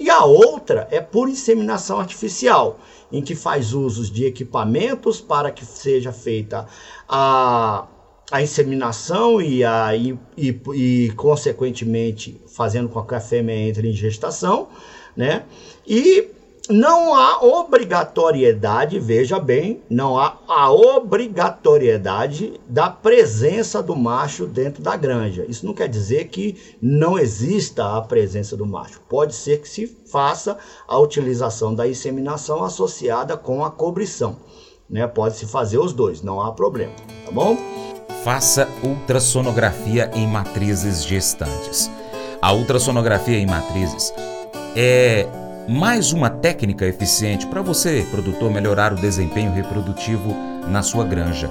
E 0.00 0.09
a 0.09 0.25
outra 0.25 0.88
é 0.90 0.99
por 0.99 1.28
inseminação 1.28 2.00
artificial, 2.00 2.80
em 3.12 3.21
que 3.21 3.35
faz 3.35 3.75
usos 3.75 4.11
de 4.11 4.25
equipamentos 4.25 5.21
para 5.21 5.50
que 5.50 5.62
seja 5.62 6.11
feita 6.11 6.66
a, 7.07 7.87
a 8.30 8.40
inseminação 8.40 9.42
e, 9.42 9.62
a, 9.62 9.95
e, 9.95 10.19
e, 10.38 10.59
e, 10.75 11.12
consequentemente, 11.12 12.40
fazendo 12.49 12.88
com 12.88 13.02
que 13.02 13.14
a 13.14 13.21
fêmea 13.21 13.54
entre 13.54 13.90
em 13.90 13.92
gestação, 13.92 14.69
né? 15.14 15.45
E 15.87 16.30
não 16.71 17.15
há 17.15 17.45
obrigatoriedade, 17.45 18.99
veja 18.99 19.41
bem, 19.41 19.83
não 19.91 20.17
há 20.17 20.39
a 20.47 20.71
obrigatoriedade 20.71 22.61
da 22.69 22.89
presença 22.89 23.83
do 23.83 23.97
macho 23.97 24.47
dentro 24.47 24.83
da 24.83 24.97
granja. 24.97 25.45
Isso 25.49 25.67
não 25.67 25.75
quer 25.75 25.89
dizer 25.89 26.29
que 26.29 26.57
não 26.81 27.19
exista 27.19 27.97
a 27.97 28.03
presença 28.03 28.57
do 28.57 28.65
macho. 28.65 29.00
Pode 29.09 29.35
ser 29.35 29.61
que 29.61 29.69
se 29.69 29.87
faça 30.11 30.57
a 30.87 30.99
utilização 30.99 31.75
da 31.75 31.89
inseminação 31.89 32.62
associada 32.62 33.37
com 33.37 33.65
a 33.65 33.71
cobrição. 33.71 34.37
Né? 34.89 35.07
Pode 35.07 35.37
se 35.37 35.47
fazer 35.47 35.79
os 35.79 35.93
dois, 35.93 36.23
não 36.23 36.41
há 36.41 36.53
problema, 36.53 36.93
tá 37.25 37.33
bom? 37.33 37.57
Faça 38.25 38.69
ultrassonografia 38.83 40.11
em 40.15 40.27
matrizes 40.27 41.05
gestantes. 41.05 41.91
A 42.41 42.53
ultrassonografia 42.53 43.39
em 43.39 43.47
matrizes 43.47 44.12
é 44.77 45.27
mais 45.71 46.12
uma 46.12 46.29
técnica 46.29 46.85
eficiente 46.85 47.47
para 47.47 47.62
você, 47.62 48.05
produtor, 48.11 48.50
melhorar 48.50 48.93
o 48.93 48.97
desempenho 48.97 49.53
reprodutivo 49.53 50.35
na 50.69 50.83
sua 50.83 51.05
granja. 51.05 51.49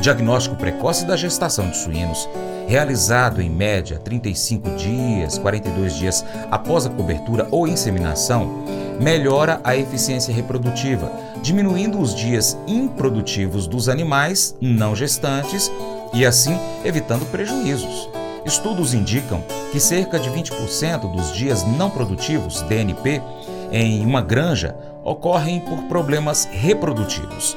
Diagnóstico 0.00 0.56
precoce 0.56 1.06
da 1.06 1.16
gestação 1.16 1.70
de 1.70 1.76
suínos, 1.76 2.28
realizado 2.66 3.40
em 3.40 3.48
média 3.48 3.96
35 4.00 4.70
dias, 4.70 5.38
42 5.38 5.94
dias 5.94 6.24
após 6.50 6.84
a 6.84 6.90
cobertura 6.90 7.46
ou 7.52 7.68
inseminação, 7.68 8.64
melhora 9.00 9.60
a 9.62 9.76
eficiência 9.76 10.34
reprodutiva, 10.34 11.12
diminuindo 11.40 12.00
os 12.00 12.12
dias 12.12 12.58
improdutivos 12.66 13.68
dos 13.68 13.88
animais 13.88 14.56
não 14.60 14.96
gestantes 14.96 15.70
e 16.12 16.26
assim 16.26 16.58
evitando 16.84 17.24
prejuízos. 17.26 18.10
Estudos 18.44 18.94
indicam 18.94 19.44
que 19.70 19.78
cerca 19.78 20.18
de 20.18 20.28
20% 20.28 21.12
dos 21.14 21.32
dias 21.32 21.62
não 21.64 21.88
produtivos, 21.88 22.62
DNP, 22.62 23.22
em 23.70 24.04
uma 24.04 24.20
granja 24.20 24.74
ocorrem 25.04 25.60
por 25.60 25.78
problemas 25.84 26.48
reprodutivos. 26.50 27.56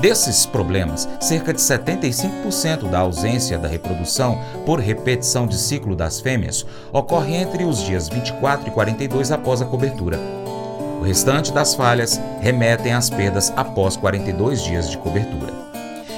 Desses 0.00 0.44
problemas, 0.44 1.08
cerca 1.20 1.52
de 1.52 1.60
75% 1.60 2.90
da 2.90 2.98
ausência 2.98 3.58
da 3.58 3.68
reprodução 3.68 4.38
por 4.66 4.80
repetição 4.80 5.46
de 5.46 5.56
ciclo 5.56 5.96
das 5.96 6.20
fêmeas 6.20 6.66
ocorre 6.92 7.36
entre 7.36 7.64
os 7.64 7.82
dias 7.82 8.08
24 8.08 8.68
e 8.68 8.70
42 8.70 9.32
após 9.32 9.62
a 9.62 9.64
cobertura. 9.64 10.18
O 11.00 11.04
restante 11.04 11.52
das 11.52 11.74
falhas 11.74 12.20
remetem 12.40 12.92
às 12.92 13.08
perdas 13.08 13.52
após 13.56 13.96
42 13.96 14.62
dias 14.62 14.90
de 14.90 14.98
cobertura. 14.98 15.52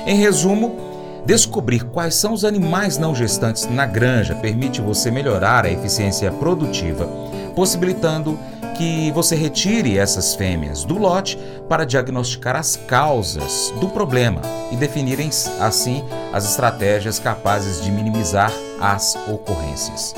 Em 0.07 0.17
resumo, 0.17 0.77
descobrir 1.25 1.85
quais 1.85 2.15
são 2.15 2.33
os 2.33 2.45
animais 2.45 2.97
não 2.97 3.15
gestantes 3.15 3.67
na 3.67 3.85
granja 3.85 4.35
permite 4.37 4.81
você 4.81 5.11
melhorar 5.11 5.65
a 5.65 5.71
eficiência 5.71 6.31
produtiva, 6.31 7.07
possibilitando 7.55 8.39
que 8.77 9.11
você 9.13 9.35
retire 9.35 9.99
essas 9.99 10.35
fêmeas 10.35 10.85
do 10.85 10.99
lote 10.99 11.39
para 11.69 11.87
diagnosticar 11.87 12.57
as 12.57 12.77
causas 12.77 13.73
do 13.81 13.89
problema 13.89 14.43
e 14.71 14.77
definirem 14.77 15.31
assim 15.61 16.05
as 16.33 16.45
estratégias 16.49 17.19
capazes 17.19 17.83
de 17.83 17.91
minimizar 17.91 18.53
as 18.81 19.17
ocorrências. 19.29 20.15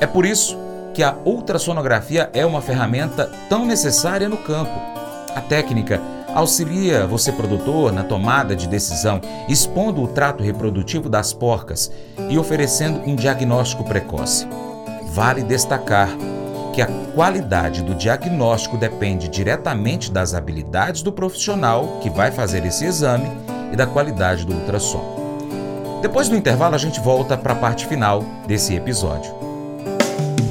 É 0.00 0.06
por 0.06 0.26
isso 0.26 0.58
que 0.92 1.02
a 1.02 1.16
ultrassonografia 1.24 2.30
é 2.34 2.44
uma 2.44 2.60
ferramenta 2.60 3.30
tão 3.48 3.64
necessária 3.64 4.28
no 4.28 4.36
campo. 4.36 4.78
A 5.34 5.40
técnica 5.40 6.00
auxilia 6.34 7.06
você, 7.06 7.32
produtor, 7.32 7.92
na 7.92 8.04
tomada 8.04 8.54
de 8.54 8.68
decisão, 8.68 9.20
expondo 9.48 10.02
o 10.02 10.08
trato 10.08 10.42
reprodutivo 10.42 11.08
das 11.08 11.32
porcas 11.32 11.90
e 12.28 12.38
oferecendo 12.38 13.00
um 13.08 13.16
diagnóstico 13.16 13.84
precoce. 13.84 14.46
Vale 15.12 15.42
destacar 15.42 16.08
que 16.80 16.82
a 16.82 17.12
qualidade 17.14 17.82
do 17.82 17.94
diagnóstico 17.94 18.78
depende 18.78 19.28
diretamente 19.28 20.10
das 20.10 20.32
habilidades 20.32 21.02
do 21.02 21.12
profissional 21.12 21.98
que 22.00 22.08
vai 22.08 22.30
fazer 22.30 22.64
esse 22.64 22.86
exame 22.86 23.30
e 23.70 23.76
da 23.76 23.86
qualidade 23.86 24.46
do 24.46 24.54
ultrassom. 24.54 26.00
Depois 26.00 26.30
do 26.30 26.36
intervalo, 26.36 26.74
a 26.74 26.78
gente 26.78 26.98
volta 26.98 27.36
para 27.36 27.52
a 27.52 27.56
parte 27.56 27.86
final 27.86 28.24
desse 28.46 28.74
episódio. 28.74 29.39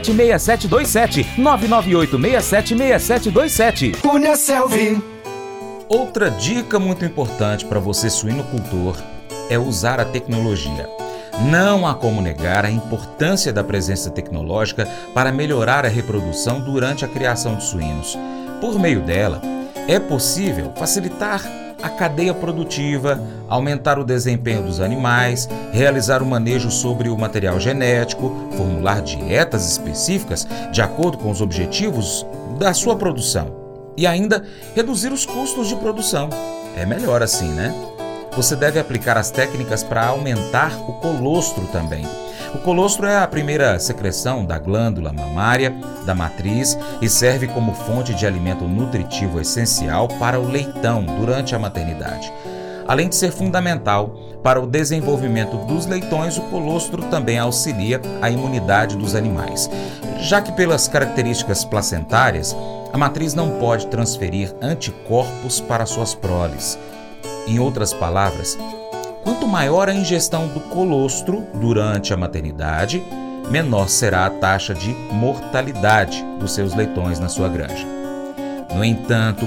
998676727. 0.00 1.26
998676727. 1.36 4.00
Cunha 4.00 4.36
Selvi. 4.36 5.02
Outra 5.88 6.30
dica 6.30 6.78
muito 6.78 7.04
importante 7.04 7.64
para 7.64 7.78
você 7.78 8.10
suinocultor 8.10 8.96
é 9.48 9.58
usar 9.58 10.00
a 10.00 10.04
tecnologia. 10.04 10.88
Não 11.50 11.86
há 11.86 11.94
como 11.94 12.20
negar 12.20 12.64
a 12.64 12.70
importância 12.70 13.52
da 13.52 13.62
presença 13.62 14.10
tecnológica 14.10 14.88
para 15.14 15.30
melhorar 15.30 15.84
a 15.84 15.88
reprodução 15.88 16.60
durante 16.60 17.04
a 17.04 17.08
criação 17.08 17.56
de 17.56 17.64
suínos. 17.64 18.18
Por 18.60 18.78
meio 18.78 19.02
dela, 19.02 19.40
é 19.86 20.00
possível 20.00 20.72
facilitar 20.76 21.42
a 21.82 21.88
cadeia 21.88 22.34
produtiva, 22.34 23.20
aumentar 23.48 23.98
o 23.98 24.04
desempenho 24.04 24.62
dos 24.62 24.80
animais, 24.80 25.48
realizar 25.72 26.22
o 26.22 26.26
manejo 26.26 26.70
sobre 26.70 27.08
o 27.08 27.16
material 27.16 27.60
genético, 27.60 28.34
formular 28.56 29.02
dietas 29.02 29.70
específicas 29.70 30.46
de 30.72 30.82
acordo 30.82 31.18
com 31.18 31.30
os 31.30 31.40
objetivos 31.40 32.26
da 32.58 32.72
sua 32.72 32.96
produção 32.96 33.54
e 33.96 34.06
ainda 34.06 34.44
reduzir 34.74 35.12
os 35.12 35.24
custos 35.24 35.68
de 35.68 35.76
produção. 35.76 36.28
É 36.76 36.84
melhor 36.84 37.22
assim, 37.22 37.48
né? 37.48 37.74
Você 38.32 38.54
deve 38.54 38.78
aplicar 38.78 39.16
as 39.16 39.30
técnicas 39.30 39.82
para 39.82 40.06
aumentar 40.06 40.72
o 40.88 40.94
colostro 40.94 41.66
também 41.68 42.06
o 42.56 42.58
colostro 42.58 43.06
é 43.06 43.18
a 43.18 43.28
primeira 43.28 43.78
secreção 43.78 44.42
da 44.42 44.58
glândula 44.58 45.12
mamária 45.12 45.74
da 46.06 46.14
matriz 46.14 46.76
e 47.02 47.08
serve 47.08 47.46
como 47.48 47.74
fonte 47.74 48.14
de 48.14 48.26
alimento 48.26 48.64
nutritivo 48.64 49.38
essencial 49.38 50.08
para 50.08 50.40
o 50.40 50.48
leitão 50.48 51.04
durante 51.04 51.54
a 51.54 51.58
maternidade. 51.58 52.32
Além 52.88 53.10
de 53.10 53.14
ser 53.14 53.30
fundamental 53.30 54.16
para 54.42 54.58
o 54.58 54.66
desenvolvimento 54.66 55.58
dos 55.66 55.84
leitões, 55.84 56.38
o 56.38 56.42
colostro 56.44 57.02
também 57.04 57.38
auxilia 57.38 58.00
a 58.22 58.30
imunidade 58.30 58.96
dos 58.96 59.14
animais, 59.14 59.68
já 60.20 60.40
que, 60.40 60.52
pelas 60.52 60.88
características 60.88 61.62
placentárias, 61.62 62.56
a 62.90 62.96
matriz 62.96 63.34
não 63.34 63.58
pode 63.58 63.86
transferir 63.88 64.54
anticorpos 64.62 65.60
para 65.60 65.84
suas 65.84 66.14
proles. 66.14 66.78
Em 67.46 67.58
outras 67.58 67.92
palavras, 67.92 68.56
Quanto 69.26 69.44
maior 69.48 69.88
a 69.88 69.92
ingestão 69.92 70.46
do 70.46 70.60
colostro 70.60 71.44
durante 71.54 72.14
a 72.14 72.16
maternidade, 72.16 73.02
menor 73.50 73.88
será 73.88 74.24
a 74.24 74.30
taxa 74.30 74.72
de 74.72 74.90
mortalidade 75.10 76.24
dos 76.38 76.54
seus 76.54 76.76
leitões 76.76 77.18
na 77.18 77.28
sua 77.28 77.48
granja. 77.48 77.84
No 78.72 78.84
entanto, 78.84 79.44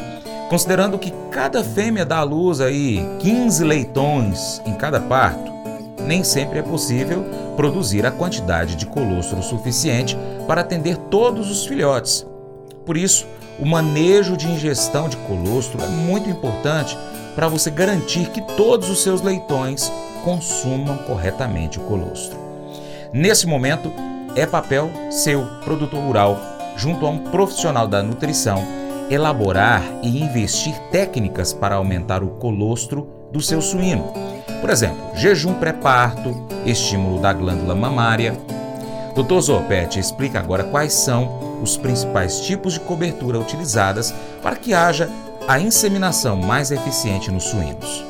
considerando 0.50 1.00
que 1.00 1.14
cada 1.32 1.64
fêmea 1.64 2.06
dá 2.06 2.18
à 2.18 2.24
luz 2.24 2.60
aí 2.60 3.00
15 3.20 3.64
leitões 3.64 4.62
em 4.66 4.74
cada 4.74 5.00
parto, 5.00 5.50
nem 6.06 6.26
sempre 6.26 6.60
é 6.60 6.62
possível 6.62 7.24
produzir 7.56 8.06
a 8.06 8.12
quantidade 8.12 8.76
de 8.76 8.86
colostro 8.86 9.42
suficiente 9.42 10.18
para 10.46 10.60
atender 10.60 10.98
todos 11.10 11.50
os 11.50 11.66
filhotes. 11.66 12.28
Por 12.86 12.98
isso, 12.98 13.26
o 13.58 13.66
manejo 13.66 14.36
de 14.36 14.46
ingestão 14.46 15.08
de 15.08 15.16
colostro 15.16 15.82
é 15.82 15.88
muito 15.88 16.30
importante 16.30 16.98
para 17.40 17.48
você 17.48 17.72
garantir 17.72 18.32
que 18.32 18.42
todos 18.42 18.90
os 18.90 19.02
seus 19.02 19.22
leitões 19.22 19.90
consumam 20.26 20.98
corretamente 21.08 21.80
o 21.80 21.84
colostro. 21.84 22.38
Nesse 23.14 23.48
momento, 23.48 23.90
é 24.36 24.46
papel 24.46 24.92
seu, 25.10 25.46
produtor 25.64 26.02
rural, 26.02 26.38
junto 26.76 27.06
a 27.06 27.10
um 27.10 27.20
profissional 27.20 27.88
da 27.88 28.04
nutrição, 28.04 28.62
elaborar 29.10 29.82
e 30.04 30.22
investir 30.22 30.78
técnicas 30.92 31.54
para 31.54 31.76
aumentar 31.76 32.24
o 32.24 32.32
colostro 32.32 33.08
do 33.32 33.42
seu 33.42 33.62
suíno. 33.62 34.12
Por 34.60 34.70
exemplo, 34.70 35.16
jejum 35.16 35.54
pré-parto, 35.54 36.46
estímulo 36.66 37.22
da 37.22 37.32
glândula 37.32 37.74
mamária. 37.74 38.38
Dr. 39.16 39.40
Zopete 39.40 39.98
explica 39.98 40.40
agora 40.40 40.66
quais 40.66 40.92
são 40.92 41.62
os 41.64 41.78
principais 41.78 42.42
tipos 42.42 42.74
de 42.74 42.82
cobertura 42.82 43.40
utilizadas 43.40 44.14
para 44.44 44.58
que 44.58 44.74
haja 44.74 45.10
a 45.50 45.60
inseminação 45.60 46.38
mais 46.38 46.70
eficiente 46.70 47.32
nos 47.32 47.46
suínos. 47.46 48.06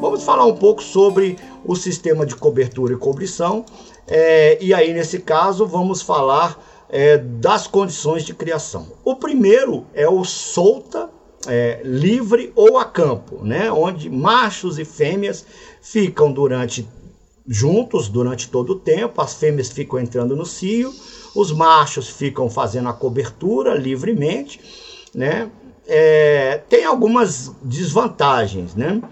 Vamos 0.00 0.22
falar 0.22 0.46
um 0.46 0.54
pouco 0.54 0.80
sobre 0.80 1.36
o 1.64 1.74
sistema 1.74 2.24
de 2.24 2.36
cobertura 2.36 2.94
e 2.94 2.96
cobrição. 2.96 3.66
É, 4.06 4.56
e 4.60 4.72
aí, 4.72 4.94
nesse 4.94 5.18
caso, 5.18 5.66
vamos 5.66 6.02
falar 6.02 6.56
é, 6.88 7.18
das 7.18 7.66
condições 7.66 8.22
de 8.22 8.32
criação. 8.32 8.92
O 9.04 9.16
primeiro 9.16 9.84
é 9.92 10.08
o 10.08 10.22
solta, 10.22 11.10
é, 11.48 11.80
livre 11.82 12.52
ou 12.54 12.78
a 12.78 12.84
campo, 12.84 13.44
né? 13.44 13.72
onde 13.72 14.08
machos 14.08 14.78
e 14.78 14.84
fêmeas 14.84 15.44
ficam 15.82 16.32
durante 16.32 16.88
juntos 17.44 18.08
durante 18.08 18.48
todo 18.48 18.74
o 18.74 18.78
tempo, 18.78 19.20
as 19.20 19.34
fêmeas 19.34 19.68
ficam 19.68 19.98
entrando 19.98 20.36
no 20.36 20.46
cio, 20.46 20.94
os 21.34 21.50
machos 21.50 22.08
ficam 22.08 22.48
fazendo 22.48 22.88
a 22.88 22.92
cobertura 22.92 23.74
livremente, 23.74 24.60
né? 25.12 25.50
É, 25.92 26.62
tem 26.68 26.84
algumas 26.84 27.50
desvantagens, 27.62 28.76
né? 28.76 29.02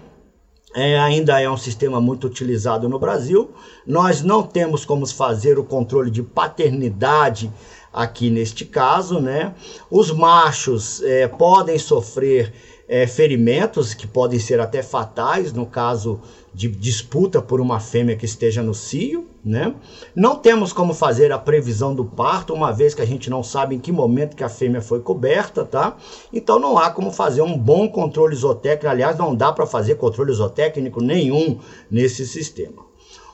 É, 0.73 0.97
ainda 0.97 1.41
é 1.41 1.49
um 1.49 1.57
sistema 1.57 1.99
muito 1.99 2.25
utilizado 2.25 2.87
no 2.87 2.97
Brasil. 2.97 3.51
Nós 3.85 4.21
não 4.21 4.43
temos 4.43 4.85
como 4.85 5.05
fazer 5.05 5.59
o 5.59 5.63
controle 5.63 6.09
de 6.09 6.23
paternidade 6.23 7.51
aqui 7.91 8.29
neste 8.29 8.63
caso, 8.63 9.19
né? 9.19 9.53
Os 9.91 10.09
machos 10.11 11.01
é, 11.03 11.27
podem 11.27 11.77
sofrer 11.77 12.53
é, 12.89 13.05
ferimentos 13.05 13.93
que 13.93 14.07
podem 14.07 14.39
ser 14.39 14.59
até 14.59 14.81
fatais 14.81 15.53
no 15.53 15.67
caso 15.67 16.19
de 16.51 16.67
disputa 16.67 17.39
por 17.39 17.61
uma 17.61 17.79
fêmea 17.79 18.15
que 18.15 18.25
esteja 18.25 18.63
no 18.63 18.73
cio, 18.73 19.27
né? 19.45 19.75
Não 20.15 20.35
temos 20.35 20.73
como 20.73 20.95
fazer 20.95 21.31
a 21.31 21.37
previsão 21.37 21.93
do 21.93 22.03
parto, 22.03 22.51
uma 22.51 22.71
vez 22.71 22.95
que 22.95 23.01
a 23.03 23.05
gente 23.05 23.29
não 23.29 23.43
sabe 23.43 23.75
em 23.75 23.79
que 23.79 23.91
momento 23.91 24.35
que 24.35 24.43
a 24.43 24.49
fêmea 24.49 24.81
foi 24.81 25.01
coberta, 25.01 25.63
tá? 25.63 25.95
Então 26.33 26.57
não 26.57 26.79
há 26.79 26.89
como 26.89 27.11
fazer 27.11 27.43
um 27.43 27.55
bom 27.55 27.87
controle 27.87 28.35
zootécnico, 28.35 28.87
aliás, 28.87 29.15
não 29.15 29.35
dá 29.35 29.51
para 29.51 29.67
fazer 29.67 29.95
controle 29.95 30.33
zootécnico 30.33 30.99
nenhum 30.99 31.59
nesse 31.91 32.25
sistema. 32.25 32.89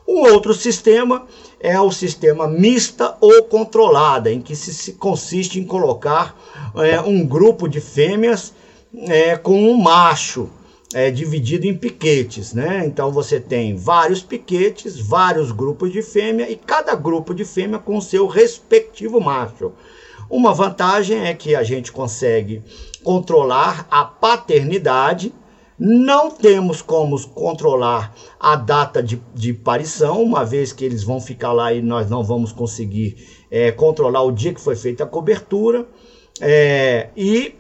Um 0.06 0.20
outro 0.32 0.54
sistema 0.54 1.26
é 1.60 1.80
o 1.80 1.92
sistema 1.92 2.46
mista 2.46 3.16
ou 3.22 3.44
controlada, 3.46 4.30
em 4.30 4.42
que 4.42 4.56
se 4.56 4.94
consiste 4.94 5.60
em 5.60 5.64
colocar 5.64 6.38
é, 6.76 7.00
um 7.00 7.26
grupo 7.26 7.68
de 7.68 7.80
fêmeas 7.80 8.54
é, 9.08 9.36
com 9.38 9.58
um 9.58 9.78
macho 9.78 10.50
é 10.94 11.12
dividido 11.12 11.68
em 11.68 11.76
piquetes, 11.76 12.54
né? 12.54 12.84
Então 12.86 13.12
você 13.12 13.40
tem 13.40 13.76
vários 13.76 14.22
piquetes, 14.22 15.00
vários 15.00 15.52
grupos 15.52 15.92
de 15.92 16.02
fêmea 16.02 16.50
e 16.50 16.56
cada 16.56 16.96
grupo 16.96 17.34
de 17.34 17.44
fêmea 17.44 17.80
com 17.80 18.00
seu 18.00 18.28
respectivo 18.28 19.20
macho. 19.20 19.74
Uma 20.30 20.54
vantagem 20.54 21.26
é 21.26 21.34
que 21.34 21.54
a 21.56 21.64
gente 21.64 21.92
consegue 21.92 22.64
controlar 23.04 23.88
a 23.92 24.06
paternidade, 24.06 25.34
não 25.78 26.32
temos 26.32 26.82
como 26.82 27.20
controlar 27.30 28.16
a 28.40 28.56
data 28.56 29.04
de, 29.04 29.22
de 29.34 29.54
parição, 29.54 30.24
uma 30.24 30.46
vez 30.46 30.72
que 30.72 30.86
eles 30.86 31.04
vão 31.04 31.20
ficar 31.20 31.52
lá 31.52 31.74
e 31.74 31.82
nós 31.82 32.10
não 32.10 32.24
vamos 32.24 32.52
conseguir 32.52 33.18
é, 33.52 33.72
controlar 33.72 34.24
o 34.24 34.32
dia 34.32 34.54
que 34.54 34.62
foi 34.62 34.76
feita 34.76 35.04
a 35.04 35.08
cobertura 35.08 35.86
É, 36.42 37.10
e 37.16 37.56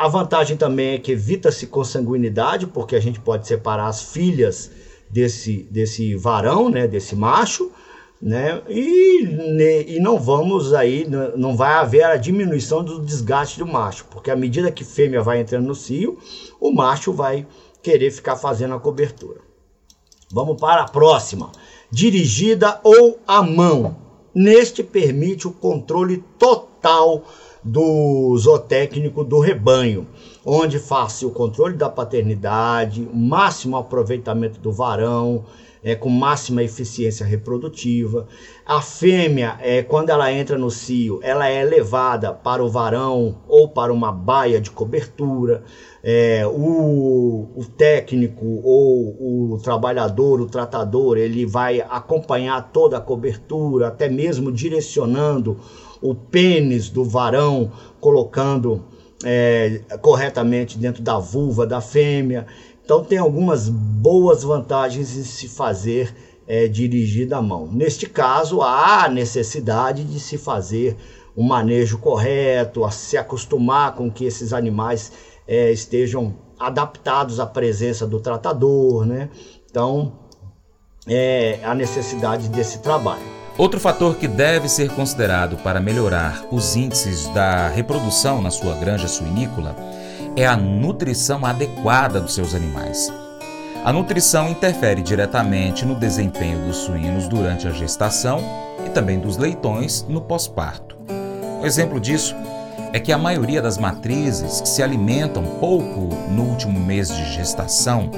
a 0.00 0.08
vantagem 0.08 0.56
também 0.56 0.94
é 0.94 0.98
que 0.98 1.12
evita-se 1.12 1.66
consanguinidade, 1.66 2.66
porque 2.66 2.96
a 2.96 3.00
gente 3.00 3.20
pode 3.20 3.46
separar 3.46 3.86
as 3.86 4.02
filhas 4.02 4.70
desse, 5.10 5.68
desse 5.70 6.14
varão, 6.14 6.70
né, 6.70 6.88
desse 6.88 7.14
macho, 7.14 7.70
né, 8.18 8.62
e, 8.66 9.96
e 9.96 10.00
não 10.00 10.18
vamos 10.18 10.72
aí, 10.72 11.06
não 11.36 11.54
vai 11.54 11.74
haver 11.74 12.04
a 12.04 12.16
diminuição 12.16 12.82
do 12.82 13.02
desgaste 13.02 13.58
do 13.58 13.66
macho, 13.66 14.06
porque 14.10 14.30
à 14.30 14.36
medida 14.36 14.72
que 14.72 14.84
fêmea 14.84 15.22
vai 15.22 15.38
entrando 15.38 15.66
no 15.66 15.74
cio, 15.74 16.18
o 16.58 16.72
macho 16.72 17.12
vai 17.12 17.46
querer 17.82 18.10
ficar 18.10 18.36
fazendo 18.36 18.74
a 18.74 18.80
cobertura. 18.80 19.42
Vamos 20.32 20.58
para 20.58 20.80
a 20.80 20.88
próxima. 20.88 21.52
Dirigida 21.90 22.80
ou 22.82 23.18
à 23.26 23.42
mão. 23.42 23.96
Neste 24.34 24.82
permite 24.82 25.46
o 25.46 25.52
controle 25.52 26.24
total 26.38 27.24
do 27.62 28.36
zootécnico 28.38 29.22
do 29.22 29.38
rebanho, 29.38 30.06
onde 30.44 30.78
faz 30.78 31.22
o 31.22 31.30
controle 31.30 31.76
da 31.76 31.88
paternidade, 31.88 33.02
o 33.02 33.16
máximo 33.16 33.76
aproveitamento 33.76 34.58
do 34.60 34.72
varão, 34.72 35.44
é, 35.82 35.94
com 35.94 36.08
máxima 36.08 36.62
eficiência 36.62 37.24
reprodutiva. 37.24 38.26
A 38.64 38.80
fêmea, 38.80 39.58
é, 39.60 39.82
quando 39.82 40.10
ela 40.10 40.32
entra 40.32 40.58
no 40.58 40.70
cio, 40.70 41.20
ela 41.22 41.48
é 41.48 41.64
levada 41.64 42.32
para 42.32 42.62
o 42.62 42.68
varão 42.68 43.38
ou 43.48 43.68
para 43.68 43.92
uma 43.92 44.12
baia 44.12 44.60
de 44.60 44.70
cobertura. 44.70 45.62
É, 46.02 46.46
o, 46.46 47.48
o, 47.54 47.64
técnico 47.76 48.60
ou 48.64 49.52
o 49.52 49.58
trabalhador, 49.58 50.40
o 50.40 50.46
tratador, 50.46 51.18
ele 51.18 51.44
vai 51.44 51.80
acompanhar 51.80 52.70
toda 52.72 52.96
a 52.96 53.00
cobertura, 53.00 53.88
até 53.88 54.08
mesmo 54.08 54.50
direcionando 54.50 55.58
o 56.00 56.14
pênis 56.14 56.88
do 56.88 57.04
varão, 57.04 57.70
colocando 58.00 58.82
é, 59.24 59.82
corretamente 60.00 60.78
dentro 60.78 61.02
da 61.02 61.18
vulva 61.18 61.66
da 61.66 61.80
fêmea. 61.80 62.46
Então 62.84 63.04
tem 63.04 63.18
algumas 63.18 63.68
boas 63.68 64.42
vantagens 64.42 65.16
em 65.16 65.22
se 65.22 65.48
fazer 65.48 66.14
é, 66.46 66.66
dirigida 66.66 67.40
mão. 67.40 67.68
Neste 67.70 68.08
caso, 68.08 68.60
há 68.60 69.08
necessidade 69.08 70.02
de 70.04 70.18
se 70.18 70.36
fazer 70.36 70.96
um 71.36 71.44
manejo 71.44 71.98
correto, 71.98 72.84
a 72.84 72.90
se 72.90 73.16
acostumar 73.16 73.94
com 73.94 74.10
que 74.10 74.24
esses 74.24 74.52
animais 74.52 75.12
é, 75.46 75.70
estejam 75.70 76.34
adaptados 76.58 77.38
à 77.38 77.46
presença 77.46 78.06
do 78.06 78.20
tratador, 78.20 79.06
né? 79.06 79.30
Então, 79.70 80.12
é 81.06 81.60
a 81.62 81.74
necessidade 81.74 82.48
desse 82.48 82.80
trabalho. 82.80 83.22
Outro 83.56 83.78
fator 83.78 84.16
que 84.16 84.26
deve 84.26 84.68
ser 84.68 84.90
considerado 84.90 85.56
para 85.58 85.80
melhorar 85.80 86.46
os 86.50 86.76
índices 86.76 87.28
da 87.28 87.68
reprodução 87.68 88.40
na 88.40 88.50
sua 88.50 88.74
granja 88.74 89.06
suinícola 89.06 89.76
é 90.36 90.46
a 90.46 90.56
nutrição 90.56 91.44
adequada 91.44 92.20
dos 92.20 92.34
seus 92.34 92.54
animais. 92.54 93.12
A 93.84 93.92
nutrição 93.92 94.48
interfere 94.48 95.02
diretamente 95.02 95.86
no 95.86 95.94
desempenho 95.94 96.66
dos 96.66 96.76
suínos 96.76 97.26
durante 97.28 97.66
a 97.66 97.70
gestação 97.70 98.40
e 98.86 98.90
também 98.90 99.18
dos 99.18 99.36
leitões 99.36 100.04
no 100.08 100.20
pós-parto. 100.20 100.96
Um 101.60 101.66
exemplo 101.66 101.98
disso 101.98 102.34
é 102.92 103.00
que 103.00 103.12
a 103.12 103.18
maioria 103.18 103.62
das 103.62 103.78
matrizes 103.78 104.60
que 104.60 104.68
se 104.68 104.82
alimentam 104.82 105.44
pouco 105.58 106.08
no 106.28 106.42
último 106.42 106.78
mês 106.78 107.08
de 107.08 107.32
gestação 107.32 108.10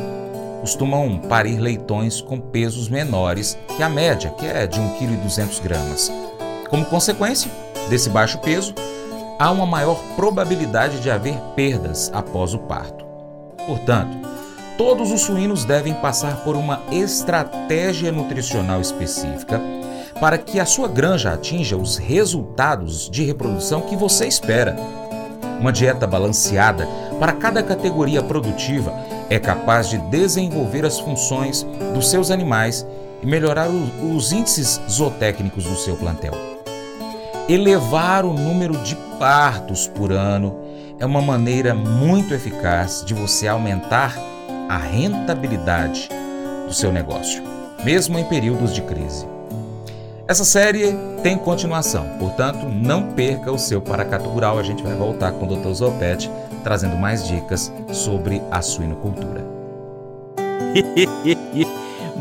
costumam 0.61 1.19
parir 1.19 1.59
leitões 1.59 2.21
com 2.21 2.39
pesos 2.39 2.89
menores 2.89 3.59
que 3.77 3.83
a 3.83 3.89
média, 3.89 4.31
que 4.31 4.47
é 4.47 4.67
de 4.67 4.81
1,2 4.81 5.61
kg. 5.61 6.69
Como 6.69 6.85
consequência 6.87 7.51
desse 7.91 8.09
baixo 8.09 8.39
peso, 8.39 8.75
há 9.43 9.51
uma 9.51 9.67
maior 9.67 10.01
probabilidade 10.15 11.01
de 11.01 11.11
haver 11.11 11.37
perdas 11.57 12.13
após 12.15 12.55
o 12.55 12.61
parto. 12.61 13.05
Portanto, 13.67 14.17
todos 14.79 15.11
os 15.11 15.23
suínos 15.23 15.65
devem 15.65 15.95
passar 15.95 16.45
por 16.45 16.55
uma 16.55 16.81
estratégia 16.93 18.13
nutricional 18.13 18.81
específica 18.81 19.61
para 20.21 20.39
que 20.39 20.61
a 20.61 20.65
sua 20.65 20.87
granja 20.87 21.33
atinja 21.33 21.77
os 21.77 21.97
resultados 21.97 23.11
de 23.11 23.25
reprodução 23.25 23.81
que 23.81 23.97
você 23.97 24.29
espera. 24.29 24.77
Uma 25.59 25.73
dieta 25.73 26.07
balanceada 26.07 26.87
para 27.19 27.33
cada 27.33 27.65
categoria 27.65 28.23
produtiva 28.23 28.95
é 29.29 29.41
capaz 29.41 29.91
de 29.91 29.99
desenvolver 29.99 30.85
as 30.85 31.01
funções 31.01 31.67
dos 31.93 32.09
seus 32.09 32.31
animais 32.31 32.87
e 33.21 33.27
melhorar 33.27 33.69
os 33.69 34.31
índices 34.31 34.81
zootécnicos 34.89 35.65
do 35.65 35.75
seu 35.75 35.97
plantel. 35.97 36.52
Elevar 37.49 38.25
o 38.25 38.33
número 38.33 38.77
de 38.79 38.95
partos 39.19 39.89
por 39.89 40.13
ano 40.13 40.57
é 40.99 41.05
uma 41.05 41.21
maneira 41.21 41.75
muito 41.75 42.33
eficaz 42.33 43.03
de 43.05 43.15
você 43.15 43.49
aumentar 43.49 44.17
a 44.69 44.77
rentabilidade 44.77 46.09
do 46.67 46.73
seu 46.73 46.93
negócio, 46.93 47.43
mesmo 47.85 48.17
em 48.17 48.25
períodos 48.25 48.73
de 48.73 48.81
crise. 48.83 49.27
Essa 50.29 50.45
série 50.45 50.95
tem 51.23 51.37
continuação, 51.37 52.07
portanto, 52.19 52.69
não 52.69 53.13
perca 53.13 53.51
o 53.51 53.59
seu 53.59 53.83
Paracatu 53.83 54.29
Rural. 54.29 54.59
A 54.59 54.63
gente 54.63 54.83
vai 54.83 54.95
voltar 54.95 55.33
com 55.33 55.45
o 55.45 55.57
Dr. 55.57 55.73
Zopete 55.73 56.31
trazendo 56.63 56.97
mais 56.97 57.27
dicas 57.27 57.73
sobre 57.93 58.41
a 58.53 58.63
suinocultura. 58.63 59.45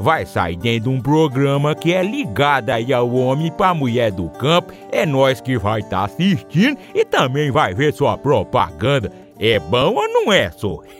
vai 0.00 0.24
sair 0.24 0.56
dentro 0.56 0.90
de 0.90 0.96
um 0.96 1.00
programa 1.00 1.74
que 1.74 1.92
é 1.92 2.02
ligado 2.02 2.70
aí 2.70 2.92
ao 2.92 3.12
homem 3.12 3.52
para 3.52 3.74
mulher 3.74 4.10
do 4.10 4.30
campo. 4.30 4.72
É 4.90 5.04
nós 5.04 5.40
que 5.40 5.58
vai 5.58 5.80
estar 5.80 5.98
tá 5.98 6.04
assistindo 6.04 6.78
e 6.94 7.04
também 7.04 7.50
vai 7.50 7.74
ver 7.74 7.92
sua 7.92 8.16
propaganda. 8.16 9.12
É 9.38 9.58
bom 9.58 9.94
ou 9.94 10.08
não 10.08 10.32
é, 10.32 10.50
só? 10.50 10.78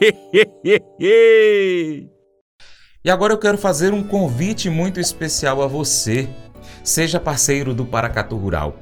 E 3.02 3.10
agora 3.10 3.32
eu 3.32 3.38
quero 3.38 3.56
fazer 3.56 3.94
um 3.94 4.02
convite 4.02 4.68
muito 4.68 5.00
especial 5.00 5.62
a 5.62 5.66
você. 5.66 6.28
Seja 6.84 7.18
parceiro 7.18 7.72
do 7.72 7.86
Paracatu 7.86 8.36
Rural. 8.36 8.76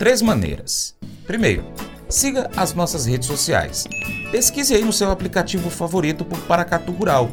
Três 0.00 0.20
maneiras. 0.20 0.96
Primeiro, 1.28 1.64
siga 2.08 2.50
as 2.56 2.74
nossas 2.74 3.06
redes 3.06 3.28
sociais. 3.28 3.86
Pesquise 4.32 4.74
aí 4.74 4.84
no 4.84 4.92
seu 4.92 5.12
aplicativo 5.12 5.70
favorito 5.70 6.24
por 6.24 6.40
Paracatu 6.40 6.90
Rural. 6.90 7.30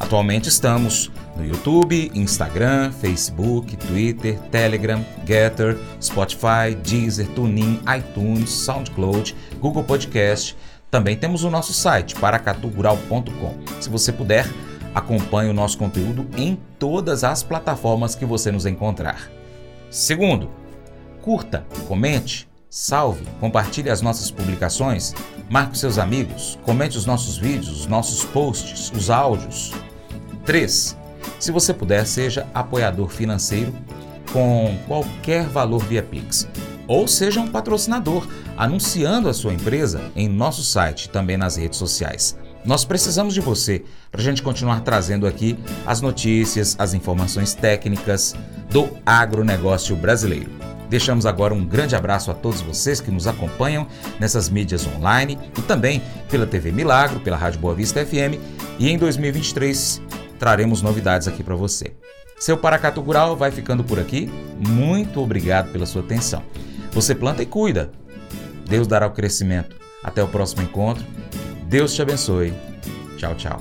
Atualmente 0.00 0.48
estamos 0.48 1.12
no 1.36 1.44
YouTube, 1.44 2.10
Instagram, 2.14 2.92
Facebook, 2.92 3.76
Twitter, 3.76 4.38
Telegram, 4.50 5.04
Getter, 5.26 5.76
Spotify, 6.00 6.74
Deezer, 6.82 7.28
TuneIn, 7.28 7.80
iTunes, 7.98 8.50
SoundCloud, 8.50 9.36
Google 9.60 9.84
Podcast. 9.84 10.56
Também 10.90 11.16
temos 11.16 11.44
o 11.44 11.50
nosso 11.50 11.72
site 11.72 12.14
paracatugural.com. 12.14 13.54
Se 13.80 13.90
você 13.90 14.12
puder, 14.12 14.46
Acompanhe 14.96 15.50
o 15.50 15.52
nosso 15.52 15.76
conteúdo 15.76 16.26
em 16.38 16.58
todas 16.78 17.22
as 17.22 17.42
plataformas 17.42 18.14
que 18.14 18.24
você 18.24 18.50
nos 18.50 18.64
encontrar. 18.64 19.30
Segundo, 19.90 20.48
curta, 21.20 21.66
comente, 21.86 22.48
salve, 22.70 23.26
compartilhe 23.38 23.90
as 23.90 24.00
nossas 24.00 24.30
publicações, 24.30 25.14
marque 25.50 25.76
seus 25.76 25.98
amigos, 25.98 26.58
comente 26.62 26.96
os 26.96 27.04
nossos 27.04 27.36
vídeos, 27.36 27.80
os 27.80 27.86
nossos 27.86 28.24
posts, 28.24 28.90
os 28.90 29.10
áudios. 29.10 29.74
3. 30.46 30.96
Se 31.38 31.52
você 31.52 31.72
puder, 31.72 32.06
seja 32.06 32.46
apoiador 32.54 33.08
financeiro 33.08 33.72
com 34.32 34.76
qualquer 34.86 35.44
valor 35.44 35.82
via 35.84 36.02
Pix. 36.02 36.48
Ou 36.88 37.08
seja 37.08 37.40
um 37.40 37.48
patrocinador, 37.48 38.26
anunciando 38.56 39.28
a 39.28 39.34
sua 39.34 39.52
empresa 39.52 40.10
em 40.14 40.28
nosso 40.28 40.62
site 40.62 41.04
e 41.04 41.08
também 41.08 41.36
nas 41.36 41.56
redes 41.56 41.78
sociais. 41.78 42.38
Nós 42.64 42.84
precisamos 42.84 43.32
de 43.32 43.40
você 43.40 43.84
para 44.10 44.20
a 44.20 44.24
gente 44.24 44.42
continuar 44.42 44.80
trazendo 44.80 45.26
aqui 45.26 45.58
as 45.86 46.00
notícias, 46.00 46.74
as 46.78 46.94
informações 46.94 47.54
técnicas 47.54 48.34
do 48.70 48.88
agronegócio 49.04 49.94
brasileiro. 49.94 50.50
Deixamos 50.88 51.26
agora 51.26 51.54
um 51.54 51.64
grande 51.64 51.96
abraço 51.96 52.30
a 52.30 52.34
todos 52.34 52.60
vocês 52.60 53.00
que 53.00 53.10
nos 53.10 53.26
acompanham 53.26 53.86
nessas 54.20 54.48
mídias 54.48 54.86
online 54.86 55.38
e 55.56 55.62
também 55.62 56.02
pela 56.28 56.46
TV 56.46 56.70
Milagro, 56.70 57.20
pela 57.20 57.36
Rádio 57.36 57.60
Boa 57.60 57.74
Vista 57.74 58.04
FM 58.04 58.38
e 58.78 58.88
em 58.88 58.98
2023 58.98 60.00
traremos 60.38 60.82
novidades 60.82 61.28
aqui 61.28 61.42
para 61.42 61.54
você. 61.54 61.94
Seu 62.38 62.56
Paracato 62.56 63.00
Rural 63.00 63.36
vai 63.36 63.50
ficando 63.50 63.82
por 63.82 63.98
aqui. 63.98 64.30
Muito 64.58 65.20
obrigado 65.20 65.72
pela 65.72 65.86
sua 65.86 66.02
atenção. 66.02 66.42
Você 66.92 67.14
planta 67.14 67.42
e 67.42 67.46
cuida 67.46 67.90
Deus 68.68 68.86
dará 68.86 69.06
o 69.06 69.12
crescimento. 69.12 69.76
Até 70.02 70.22
o 70.22 70.28
próximo 70.28 70.62
encontro. 70.62 71.04
Deus 71.64 71.94
te 71.94 72.02
abençoe. 72.02 72.52
Tchau, 73.16 73.34
tchau. 73.34 73.58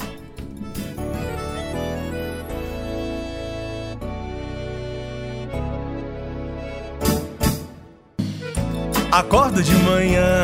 Acordo 9.12 9.64
de 9.64 9.74
manhã 9.76 10.44